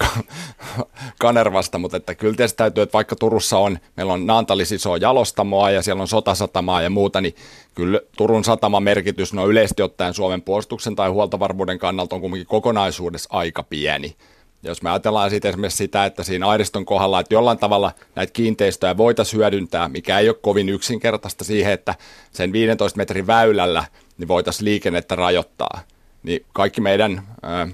kanervasta, 1.18 1.78
mutta 1.78 1.96
että 1.96 2.14
kyllä 2.14 2.34
tietysti 2.36 2.56
täytyy, 2.56 2.82
että 2.82 2.92
vaikka 2.92 3.16
Turussa 3.16 3.58
on, 3.58 3.78
meillä 3.96 4.12
on 4.12 4.26
Naantalis 4.26 4.72
iso 4.72 4.96
jalostamoa 4.96 5.70
ja 5.70 5.82
siellä 5.82 6.00
on 6.00 6.08
sotasatamaa 6.08 6.82
ja 6.82 6.90
muuta, 6.90 7.20
niin 7.20 7.34
kyllä 7.74 8.00
Turun 8.16 8.44
sataman 8.44 8.82
merkitys 8.82 9.32
no 9.32 9.48
yleisesti 9.48 9.82
ottaen 9.82 10.14
Suomen 10.14 10.42
puolustuksen 10.42 10.96
tai 10.96 11.08
huoltovarmuuden 11.08 11.78
kannalta 11.78 12.16
on 12.16 12.20
kuitenkin 12.20 12.46
kokonaisuudessa 12.46 13.28
aika 13.32 13.62
pieni. 13.62 14.16
Ja 14.62 14.70
jos 14.70 14.82
me 14.82 14.90
ajatellaan 14.90 15.30
siitä 15.30 15.48
esimerkiksi 15.48 15.76
sitä, 15.76 16.04
että 16.04 16.22
siinä 16.22 16.48
Airiston 16.48 16.84
kohdalla, 16.84 17.20
että 17.20 17.34
jollain 17.34 17.58
tavalla 17.58 17.92
näitä 18.14 18.32
kiinteistöjä 18.32 18.96
voitaisiin 18.96 19.38
hyödyntää, 19.38 19.88
mikä 19.88 20.18
ei 20.18 20.28
ole 20.28 20.36
kovin 20.40 20.68
yksinkertaista 20.68 21.44
siihen, 21.44 21.72
että 21.72 21.94
sen 22.32 22.52
15 22.52 22.96
metrin 22.96 23.26
väylällä 23.26 23.84
niin 24.18 24.28
voitaisiin 24.28 24.64
liikennettä 24.64 25.14
rajoittaa. 25.14 25.80
Niin 26.24 26.44
kaikki 26.52 26.80
meidän 26.80 27.22
ä, 27.44 27.68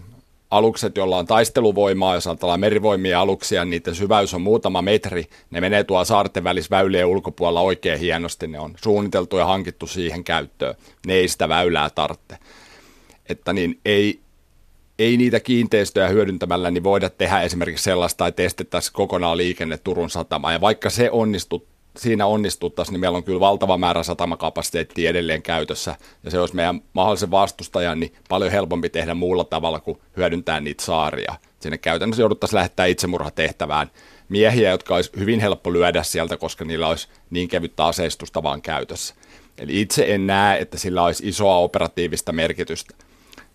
alukset, 0.50 0.96
joilla 0.96 1.18
on 1.18 1.26
taisteluvoimaa, 1.26 2.14
jos 2.14 2.26
ajatellaan 2.26 2.60
merivoimia 2.60 3.20
aluksia, 3.20 3.64
niiden 3.64 3.94
syväys 3.94 4.34
on 4.34 4.40
muutama 4.40 4.82
metri. 4.82 5.24
Ne 5.50 5.60
menee 5.60 5.84
tuolla 5.84 6.04
saarten 6.04 6.44
välisväylien 6.44 7.06
ulkopuolella 7.06 7.60
oikein 7.60 7.98
hienosti. 7.98 8.46
Ne 8.46 8.60
on 8.60 8.74
suunniteltu 8.82 9.36
ja 9.36 9.46
hankittu 9.46 9.86
siihen 9.86 10.24
käyttöön. 10.24 10.74
Ne 11.06 11.14
ei 11.14 11.28
sitä 11.28 11.48
väylää 11.48 11.90
tarvitse. 11.90 12.38
Että 13.28 13.52
niin 13.52 13.80
ei, 13.84 14.20
ei 14.98 15.16
niitä 15.16 15.40
kiinteistöjä 15.40 16.08
hyödyntämällä 16.08 16.70
niin 16.70 16.84
voida 16.84 17.10
tehdä 17.10 17.40
esimerkiksi 17.40 17.84
sellaista, 17.84 18.26
että 18.26 18.42
estettäisiin 18.42 18.92
kokonaan 18.92 19.36
liikenne 19.36 19.78
Turun 19.78 20.10
satamaan. 20.10 20.54
Ja 20.54 20.60
vaikka 20.60 20.90
se 20.90 21.10
onnistuu, 21.10 21.66
siinä 21.96 22.26
onnistuttaisiin, 22.26 22.92
niin 22.92 23.00
meillä 23.00 23.16
on 23.16 23.24
kyllä 23.24 23.40
valtava 23.40 23.78
määrä 23.78 24.02
satamakapasiteettia 24.02 25.10
edelleen 25.10 25.42
käytössä. 25.42 25.96
Ja 26.24 26.30
se 26.30 26.40
olisi 26.40 26.54
meidän 26.54 26.82
mahdollisen 26.92 27.30
vastustajan 27.30 28.00
niin 28.00 28.14
paljon 28.28 28.52
helpompi 28.52 28.88
tehdä 28.88 29.14
muulla 29.14 29.44
tavalla 29.44 29.80
kuin 29.80 29.98
hyödyntää 30.16 30.60
niitä 30.60 30.84
saaria. 30.84 31.34
Sinne 31.60 31.78
käytännössä 31.78 32.22
jouduttaisiin 32.22 32.56
lähettää 32.56 32.86
itsemurhatehtävään 32.86 33.90
miehiä, 34.28 34.70
jotka 34.70 34.94
olisi 34.94 35.10
hyvin 35.18 35.40
helppo 35.40 35.72
lyödä 35.72 36.02
sieltä, 36.02 36.36
koska 36.36 36.64
niillä 36.64 36.88
olisi 36.88 37.08
niin 37.30 37.48
kevyttä 37.48 37.86
aseistusta 37.86 38.42
vaan 38.42 38.62
käytössä. 38.62 39.14
Eli 39.58 39.80
itse 39.80 40.14
en 40.14 40.26
näe, 40.26 40.60
että 40.60 40.78
sillä 40.78 41.02
olisi 41.02 41.28
isoa 41.28 41.56
operatiivista 41.56 42.32
merkitystä. 42.32 42.94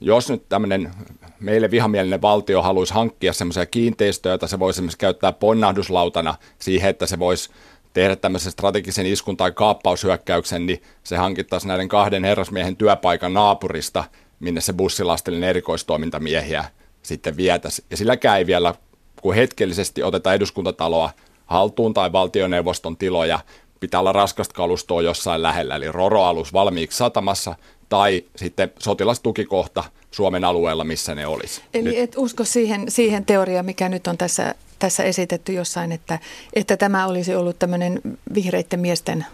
Jos 0.02 0.30
nyt 0.30 0.50
tämmöinen 0.50 0.92
meille 1.40 1.72
vihamielinen 1.72 2.22
valtio 2.22 2.62
haluaisi 2.62 2.94
hankkia 2.94 3.34
semmoisia 3.34 3.66
kiinteistöjä, 3.66 4.32
joita 4.32 4.48
se 4.48 4.60
voisi 4.60 4.78
esimerkiksi 4.78 4.98
käyttää 4.98 5.32
ponnahduslautana 5.32 6.36
siihen, 6.60 6.90
että 6.90 7.06
se 7.06 7.20
voisi 7.20 7.50
tehdä 7.96 8.16
tämmöisen 8.16 8.52
strategisen 8.52 9.06
iskun 9.06 9.38
tai 9.38 9.52
kaappaushyökkäyksen, 9.52 10.66
niin 10.66 10.82
se 11.04 11.18
hankittaisi 11.18 11.68
näiden 11.68 11.88
kahden 11.88 12.24
herrasmiehen 12.24 12.76
työpaikan 12.76 13.34
naapurista, 13.34 14.04
minne 14.40 14.62
se 14.62 14.74
bussilastillinen 14.74 15.50
erikoistoimintamiehiä 15.50 16.66
sitten 17.04 17.38
vietäisi. 17.38 17.84
Ja 17.90 17.98
silläkään 17.98 18.38
ei 18.38 18.46
vielä, 18.46 18.74
kun 19.22 19.36
hetkellisesti 19.36 20.04
otetaan 20.04 20.36
eduskuntataloa 20.36 21.10
haltuun 21.46 21.94
tai 21.94 22.12
valtioneuvoston 22.12 22.98
tiloja, 22.98 23.40
pitää 23.80 24.00
olla 24.00 24.12
raskasta 24.12 24.54
kalustoa 24.54 25.02
jossain 25.02 25.42
lähellä, 25.42 25.76
eli 25.76 25.92
roroalus 25.92 26.54
valmiiksi 26.54 26.98
satamassa 26.98 27.56
tai 27.90 28.24
sitten 28.36 28.72
sotilastukikohta 28.80 29.84
Suomen 30.12 30.44
alueella, 30.44 30.84
missä 30.84 31.16
ne 31.16 31.28
olisi. 31.28 31.62
Eli 31.74 31.90
nyt. 31.90 31.98
et 31.98 32.14
usko 32.18 32.44
siihen, 32.44 32.92
siihen 32.92 33.26
teoriaan, 33.26 33.66
mikä 33.66 33.90
nyt 33.90 34.08
on 34.08 34.18
tässä, 34.18 34.56
tässä 34.86 35.04
esitetty 35.04 35.54
jossain, 35.54 35.92
että, 35.92 36.20
että 36.54 36.78
tämä 36.78 37.08
olisi 37.08 37.36
ollut 37.36 37.60
tämmöinen 37.60 38.02
vihreiden 38.34 38.80
miesten 38.80 39.26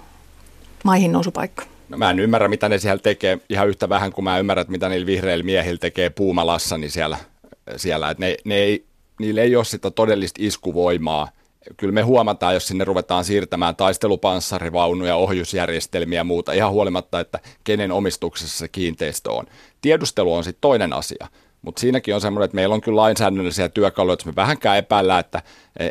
maihin 0.83 1.11
nousupaikka? 1.11 1.65
No 1.89 1.97
mä 1.97 2.09
en 2.09 2.19
ymmärrä, 2.19 2.47
mitä 2.47 2.69
ne 2.69 2.77
siellä 2.77 3.01
tekee 3.01 3.39
ihan 3.49 3.69
yhtä 3.69 3.89
vähän 3.89 4.13
kuin 4.13 4.23
mä 4.23 4.39
ymmärrän, 4.39 4.65
mitä 4.69 4.89
niillä 4.89 5.05
vihreillä 5.05 5.43
miehillä 5.43 5.77
tekee 5.77 6.09
Puumalassa, 6.09 6.77
niin 6.77 6.91
siellä, 6.91 7.17
siellä 7.77 8.09
että 8.09 8.25
ne, 8.25 8.37
ne 8.43 8.55
ei, 8.55 8.85
niillä 9.19 9.41
ei 9.41 9.55
ole 9.55 9.65
sitä 9.65 9.91
todellista 9.91 10.39
iskuvoimaa– 10.43 11.27
kyllä 11.77 11.93
me 11.93 12.01
huomataan, 12.01 12.53
jos 12.53 12.67
sinne 12.67 12.83
ruvetaan 12.83 13.23
siirtämään 13.23 13.75
taistelupanssarivaunuja, 13.75 15.15
ohjusjärjestelmiä 15.15 16.19
ja 16.19 16.23
muuta, 16.23 16.53
ihan 16.53 16.71
huolimatta, 16.71 17.19
että 17.19 17.39
kenen 17.63 17.91
omistuksessa 17.91 18.57
se 18.57 18.67
kiinteistö 18.67 19.31
on. 19.31 19.45
Tiedustelu 19.81 20.33
on 20.33 20.43
sitten 20.43 20.61
toinen 20.61 20.93
asia, 20.93 21.27
mutta 21.61 21.79
siinäkin 21.79 22.15
on 22.15 22.21
semmoinen, 22.21 22.45
että 22.45 22.55
meillä 22.55 22.75
on 22.75 22.81
kyllä 22.81 23.01
lainsäädännöllisiä 23.01 23.69
työkaluja, 23.69 24.13
että 24.13 24.25
me 24.25 24.35
vähänkään 24.35 24.77
epäillään, 24.77 25.19
että, 25.19 25.41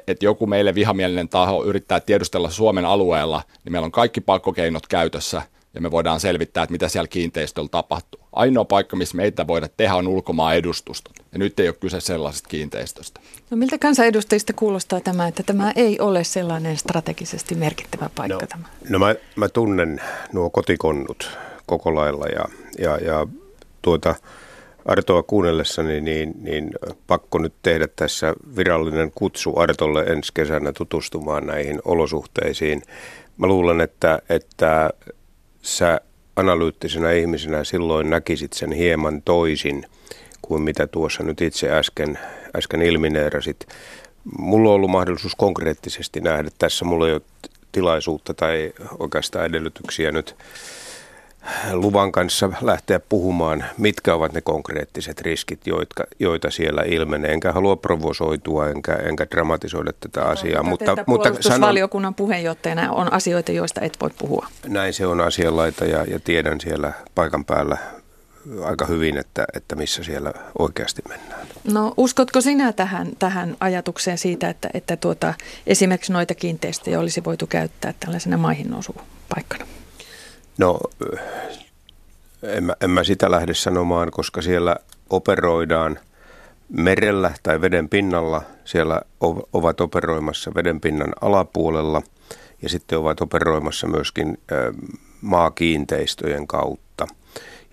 että 0.06 0.24
joku 0.24 0.46
meille 0.46 0.74
vihamielinen 0.74 1.28
taho 1.28 1.64
yrittää 1.64 2.00
tiedustella 2.00 2.50
Suomen 2.50 2.84
alueella, 2.84 3.42
niin 3.64 3.72
meillä 3.72 3.86
on 3.86 3.92
kaikki 3.92 4.20
pakkokeinot 4.20 4.86
käytössä– 4.86 5.42
ja 5.74 5.80
me 5.80 5.90
voidaan 5.90 6.20
selvittää, 6.20 6.62
että 6.62 6.72
mitä 6.72 6.88
siellä 6.88 7.08
kiinteistöllä 7.08 7.68
tapahtuu. 7.68 8.20
Ainoa 8.32 8.64
paikka, 8.64 8.96
missä 8.96 9.16
meitä 9.16 9.46
voidaan 9.46 9.70
tehdä, 9.76 9.94
on 9.94 10.08
ulkomaan 10.08 10.56
edustustot. 10.56 11.12
Ja 11.32 11.38
nyt 11.38 11.60
ei 11.60 11.68
ole 11.68 11.76
kyse 11.80 12.00
sellaisesta 12.00 12.48
kiinteistöstä. 12.48 13.20
No 13.50 13.56
miltä 13.56 13.78
kansanedustajista 13.78 14.52
kuulostaa 14.52 15.00
tämä, 15.00 15.28
että 15.28 15.42
tämä 15.42 15.72
ei 15.76 16.00
ole 16.00 16.24
sellainen 16.24 16.76
strategisesti 16.76 17.54
merkittävä 17.54 18.10
paikka 18.14 18.38
no, 18.40 18.46
tämä? 18.46 18.64
No 18.88 18.98
mä, 18.98 19.14
mä 19.36 19.48
tunnen 19.48 20.00
nuo 20.32 20.50
kotikonnut 20.50 21.38
koko 21.66 21.94
lailla 21.94 22.26
ja, 22.26 22.44
ja, 22.78 22.96
ja 22.96 23.26
tuota, 23.82 24.14
Artoa 24.90 25.22
kuunnellessani, 25.22 26.00
niin, 26.00 26.32
niin 26.42 26.70
pakko 27.06 27.38
nyt 27.38 27.52
tehdä 27.62 27.88
tässä 27.96 28.34
virallinen 28.56 29.12
kutsu 29.14 29.58
Artolle 29.58 30.02
ensi 30.02 30.32
kesänä 30.34 30.72
tutustumaan 30.72 31.46
näihin 31.46 31.80
olosuhteisiin. 31.84 32.82
Mä 33.38 33.46
luulen, 33.46 33.80
että, 33.80 34.22
että 34.28 34.90
sä 35.62 36.00
analyyttisena 36.36 37.10
ihmisenä 37.10 37.64
silloin 37.64 38.10
näkisit 38.10 38.52
sen 38.52 38.72
hieman 38.72 39.22
toisin 39.22 39.86
kuin 40.42 40.62
mitä 40.62 40.86
tuossa 40.86 41.22
nyt 41.22 41.40
itse 41.40 41.70
äsken, 41.70 42.18
äsken 42.56 42.82
ilmineerasit. 42.82 43.68
Mulla 44.38 44.68
on 44.68 44.74
ollut 44.74 44.90
mahdollisuus 44.90 45.34
konkreettisesti 45.34 46.20
nähdä 46.20 46.48
tässä, 46.58 46.84
mulla 46.84 47.08
ei 47.08 47.14
ole 47.14 47.22
tilaisuutta 47.72 48.34
tai 48.34 48.72
oikeastaan 48.98 49.46
edellytyksiä 49.46 50.12
nyt 50.12 50.36
luvan 51.72 52.12
kanssa 52.12 52.50
lähteä 52.60 53.00
puhumaan, 53.00 53.64
mitkä 53.78 54.14
ovat 54.14 54.32
ne 54.32 54.40
konkreettiset 54.40 55.20
riskit, 55.20 55.66
joita, 55.66 56.04
joita 56.18 56.50
siellä 56.50 56.82
ilmenee. 56.82 57.32
Enkä 57.32 57.52
halua 57.52 57.76
provosoitua 57.76 58.68
enkä, 58.68 58.92
enkä 58.92 59.26
dramatisoida 59.30 59.92
tätä 60.00 60.24
asiaa. 60.24 60.62
No, 60.62 60.68
mutta, 60.68 60.96
mutta 61.06 61.32
sanon, 61.40 62.14
puheenjohtajana 62.16 62.92
on 62.92 63.12
asioita, 63.12 63.52
joista 63.52 63.80
et 63.80 63.96
voi 64.00 64.10
puhua. 64.18 64.46
Näin 64.66 64.92
se 64.92 65.06
on 65.06 65.20
asianlaita 65.20 65.84
ja, 65.84 66.04
ja 66.04 66.20
tiedän 66.20 66.60
siellä 66.60 66.92
paikan 67.14 67.44
päällä 67.44 67.78
aika 68.64 68.86
hyvin, 68.86 69.18
että, 69.18 69.44
että 69.54 69.76
missä 69.76 70.04
siellä 70.04 70.32
oikeasti 70.58 71.02
mennään. 71.08 71.46
No 71.64 71.94
uskotko 71.96 72.40
sinä 72.40 72.72
tähän, 72.72 73.08
tähän 73.18 73.56
ajatukseen 73.60 74.18
siitä, 74.18 74.48
että, 74.48 74.70
että 74.74 74.96
tuota, 74.96 75.34
esimerkiksi 75.66 76.12
noita 76.12 76.34
kiinteistöjä 76.34 77.00
olisi 77.00 77.24
voitu 77.24 77.46
käyttää 77.46 77.94
tällaisena 78.00 78.36
maihin 78.36 78.74
paikkana? 79.34 79.64
No, 80.60 80.80
en 82.42 82.64
mä, 82.64 82.74
en 82.80 82.90
mä 82.90 83.04
sitä 83.04 83.30
lähde 83.30 83.54
sanomaan, 83.54 84.10
koska 84.10 84.42
siellä 84.42 84.76
operoidaan 85.10 85.98
merellä 86.68 87.30
tai 87.42 87.60
veden 87.60 87.88
pinnalla. 87.88 88.42
Siellä 88.64 89.02
ovat 89.52 89.80
operoimassa 89.80 90.54
veden 90.54 90.80
pinnan 90.80 91.12
alapuolella 91.20 92.02
ja 92.62 92.68
sitten 92.68 92.98
ovat 92.98 93.20
operoimassa 93.20 93.86
myöskin 93.86 94.38
maakiinteistöjen 95.20 96.46
kautta. 96.46 97.06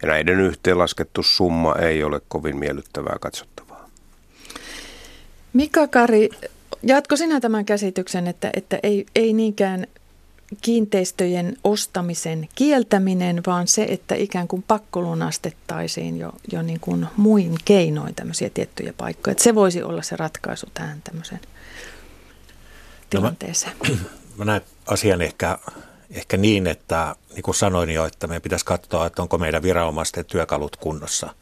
Ja 0.01 0.07
näiden 0.07 0.39
yhteenlaskettu 0.39 1.23
summa 1.23 1.75
ei 1.75 2.03
ole 2.03 2.21
kovin 2.27 2.57
miellyttävää 2.57 3.17
katsottavaa. 3.21 3.89
Mika 5.53 5.87
Kari, 5.87 6.29
jatko 6.83 7.15
sinä 7.15 7.39
tämän 7.39 7.65
käsityksen, 7.65 8.27
että, 8.27 8.49
että 8.53 8.79
ei, 8.83 9.05
ei 9.15 9.33
niinkään 9.33 9.87
kiinteistöjen 10.61 11.57
ostamisen 11.63 12.49
kieltäminen, 12.55 13.41
vaan 13.47 13.67
se, 13.67 13.83
että 13.89 14.15
ikään 14.15 14.47
kuin 14.47 14.63
pakkolunastettaisiin 14.67 16.17
jo, 16.17 16.33
jo 16.51 16.61
niin 16.61 16.79
kuin 16.79 17.07
muin 17.17 17.55
keinoin 17.65 18.15
tämmöisiä 18.15 18.49
tiettyjä 18.49 18.93
paikkoja. 18.97 19.31
Että 19.31 19.43
se 19.43 19.55
voisi 19.55 19.83
olla 19.83 20.01
se 20.01 20.15
ratkaisu 20.15 20.67
tähän 20.73 21.01
tämmöiseen 21.03 21.41
tilanteeseen. 23.09 23.73
No 23.87 23.95
mä, 23.95 23.99
mä 24.37 24.45
näen 24.45 24.61
asian 24.85 25.21
ehkä, 25.21 25.57
ehkä 26.11 26.37
niin, 26.37 26.67
että 26.67 27.15
niin 27.33 27.43
kuin 27.43 27.55
sanoin 27.55 27.89
jo, 27.89 28.05
että 28.05 28.27
meidän 28.27 28.41
pitäisi 28.41 28.65
katsoa, 28.65 29.05
että 29.05 29.21
onko 29.21 29.37
meidän 29.37 29.63
viranomaisten 29.63 30.25
työkalut 30.25 30.75
kunnossa. 30.75 31.33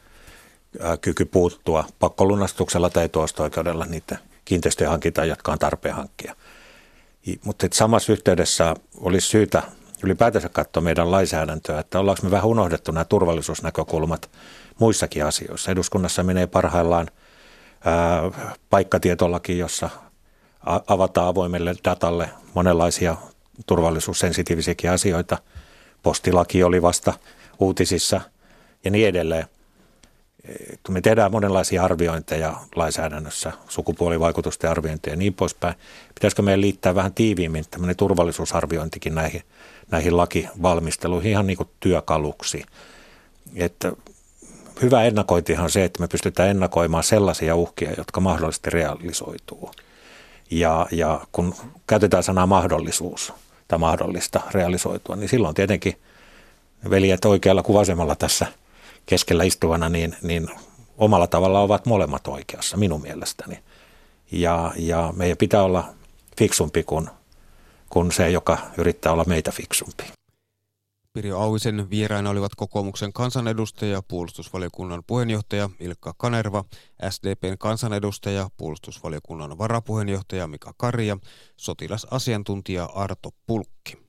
Kyky 1.02 1.26
puuttua 1.26 1.86
pakkolunastuksella 2.00 2.90
tai 2.90 3.10
tuosto-oikeudella 3.10 3.86
niitä 3.86 4.18
kiinteistöjen 4.46 4.92
hankintaan, 4.92 5.30
jotka 5.30 5.52
on 5.52 5.60
tarpeen 5.60 5.96
hankkia– 5.96 6.36
mutta 7.44 7.68
samassa 7.74 8.12
yhteydessä 8.12 8.76
olisi 9.00 9.28
syytä 9.28 9.64
ylipäätänsä 10.04 10.50
katsoa 10.50 10.84
meidän 10.84 11.12
lainsäädäntöä, 11.12 11.80
että 11.80 12.00
ollaanko 12.00 12.24
me 12.24 12.32
vähän 12.32 12.46
unohdettu 12.46 12.92
nämä 12.92 13.06
turvallisuusnäkökulmat 13.06 14.30
muissakin 14.80 15.26
asioissa. 15.26 15.72
Eduskunnassa 15.72 16.24
menee 16.24 16.48
parhaillaan 16.48 17.08
ää, 17.86 18.22
paikkatietolaki, 18.70 19.58
jossa 19.58 19.90
avataan 20.88 21.28
avoimelle 21.28 21.76
datalle 21.84 22.30
monenlaisia 22.54 23.16
turvallisuussensitiivisiäkin 23.66 24.92
asioita. 24.92 25.38
Postilaki 26.04 26.64
oli 26.64 26.82
vasta 26.82 27.14
uutisissa 27.60 28.22
ja 28.86 28.92
niin 28.92 29.08
edelleen. 29.08 29.46
Me 30.90 31.02
tehdään 31.02 31.32
monenlaisia 31.32 31.84
arviointeja 31.84 32.56
lainsäädännössä, 32.76 33.52
sukupuolivaikutusten 33.68 34.70
arviointeja 34.70 35.14
ja 35.14 35.18
niin 35.18 35.34
poispäin. 35.34 35.76
Pitäisikö 36.16 36.42
meidän 36.42 36.62
liittää 36.62 36.96
vähän 36.96 37.14
tiiviimmin 37.14 37.66
tämmöinen 37.72 37.96
turvallisuusarviointikin 37.96 39.16
näihin, 39.16 39.42
näihin 39.92 40.18
lakivalmisteluihin 40.18 41.32
ihan 41.32 41.48
niin 41.48 41.58
kuin 41.58 41.70
työkaluksi. 41.80 42.64
Että 43.56 43.92
hyvä 44.82 45.04
ennakointihan 45.04 45.64
on 45.64 45.72
se, 45.72 45.84
että 45.84 46.02
me 46.02 46.08
pystytään 46.08 46.50
ennakoimaan 46.50 47.04
sellaisia 47.04 47.56
uhkia, 47.56 47.92
jotka 47.98 48.20
mahdollisesti 48.20 48.70
realisoituu. 48.70 49.72
Ja, 50.52 50.88
ja 50.92 51.22
kun 51.32 51.56
käytetään 51.88 52.24
sanaa 52.24 52.48
mahdollisuus 52.48 53.34
tai 53.68 53.80
mahdollista 53.80 54.42
realisoitua, 54.52 55.16
niin 55.16 55.30
silloin 55.30 55.56
tietenkin 55.56 56.00
veljet 56.90 57.26
oikealla 57.26 57.64
kuin 57.64 57.78
vasemmalla 57.80 58.16
tässä– 58.16 58.48
keskellä 59.06 59.44
istuvana, 59.44 59.90
niin, 59.90 60.16
niin 60.22 60.48
omalla 60.98 61.28
tavalla 61.28 61.62
ovat 61.62 61.86
molemmat 61.86 62.28
oikeassa 62.28 62.78
minun 62.78 63.02
mielestäni. 63.02 63.60
Ja, 64.32 64.74
ja 64.78 65.14
meidän 65.16 65.38
pitää 65.38 65.64
olla 65.64 65.94
fiksumpi 66.38 66.84
kuin, 66.84 67.10
kuin 67.90 68.12
se, 68.12 68.30
joka 68.30 68.58
yrittää 68.78 69.12
olla 69.12 69.24
meitä 69.28 69.52
fiksumpi. 69.52 70.04
Pirjo 71.14 71.40
Auvisen 71.40 71.90
vieraina 71.90 72.30
olivat 72.30 72.56
kokoomuksen 72.56 73.14
kansanedustaja, 73.14 74.02
puolustusvaliokunnan 74.08 75.04
puheenjohtaja 75.08 75.70
Ilkka 75.80 76.14
Kanerva, 76.18 76.64
SDPn 77.10 77.58
kansanedustaja, 77.60 78.50
puolustusvaliokunnan 78.58 79.58
varapuheenjohtaja 79.58 80.48
Mika 80.48 80.74
Kari 80.78 81.08
ja 81.08 81.18
sotilasasiantuntija 81.58 82.86
Arto 82.86 83.30
Pulkki. 83.46 84.05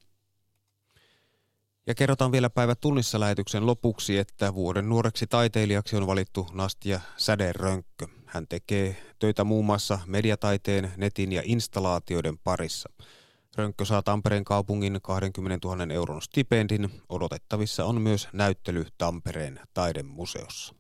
Ja 1.88 1.94
kerrotaan 1.94 2.32
vielä 2.32 2.50
päivä 2.50 2.74
tunnissa 2.74 3.20
lähetyksen 3.20 3.66
lopuksi, 3.66 4.18
että 4.18 4.54
vuoden 4.54 4.88
nuoreksi 4.88 5.26
taiteilijaksi 5.26 5.96
on 5.96 6.06
valittu 6.06 6.46
Nastia 6.52 7.00
Säderönkkö. 7.16 8.06
Hän 8.26 8.48
tekee 8.48 8.96
töitä 9.18 9.44
muun 9.44 9.64
muassa 9.64 9.98
mediataiteen, 10.06 10.92
netin 10.96 11.32
ja 11.32 11.42
installaatioiden 11.44 12.38
parissa. 12.38 12.88
Rönkkö 13.56 13.84
saa 13.84 14.02
Tampereen 14.02 14.44
kaupungin 14.44 14.98
20 15.02 15.68
000 15.68 15.94
euron 15.94 16.22
stipendin. 16.22 16.90
Odotettavissa 17.08 17.84
on 17.84 18.00
myös 18.00 18.28
näyttely 18.32 18.86
Tampereen 18.98 19.60
taidemuseossa. 19.74 20.74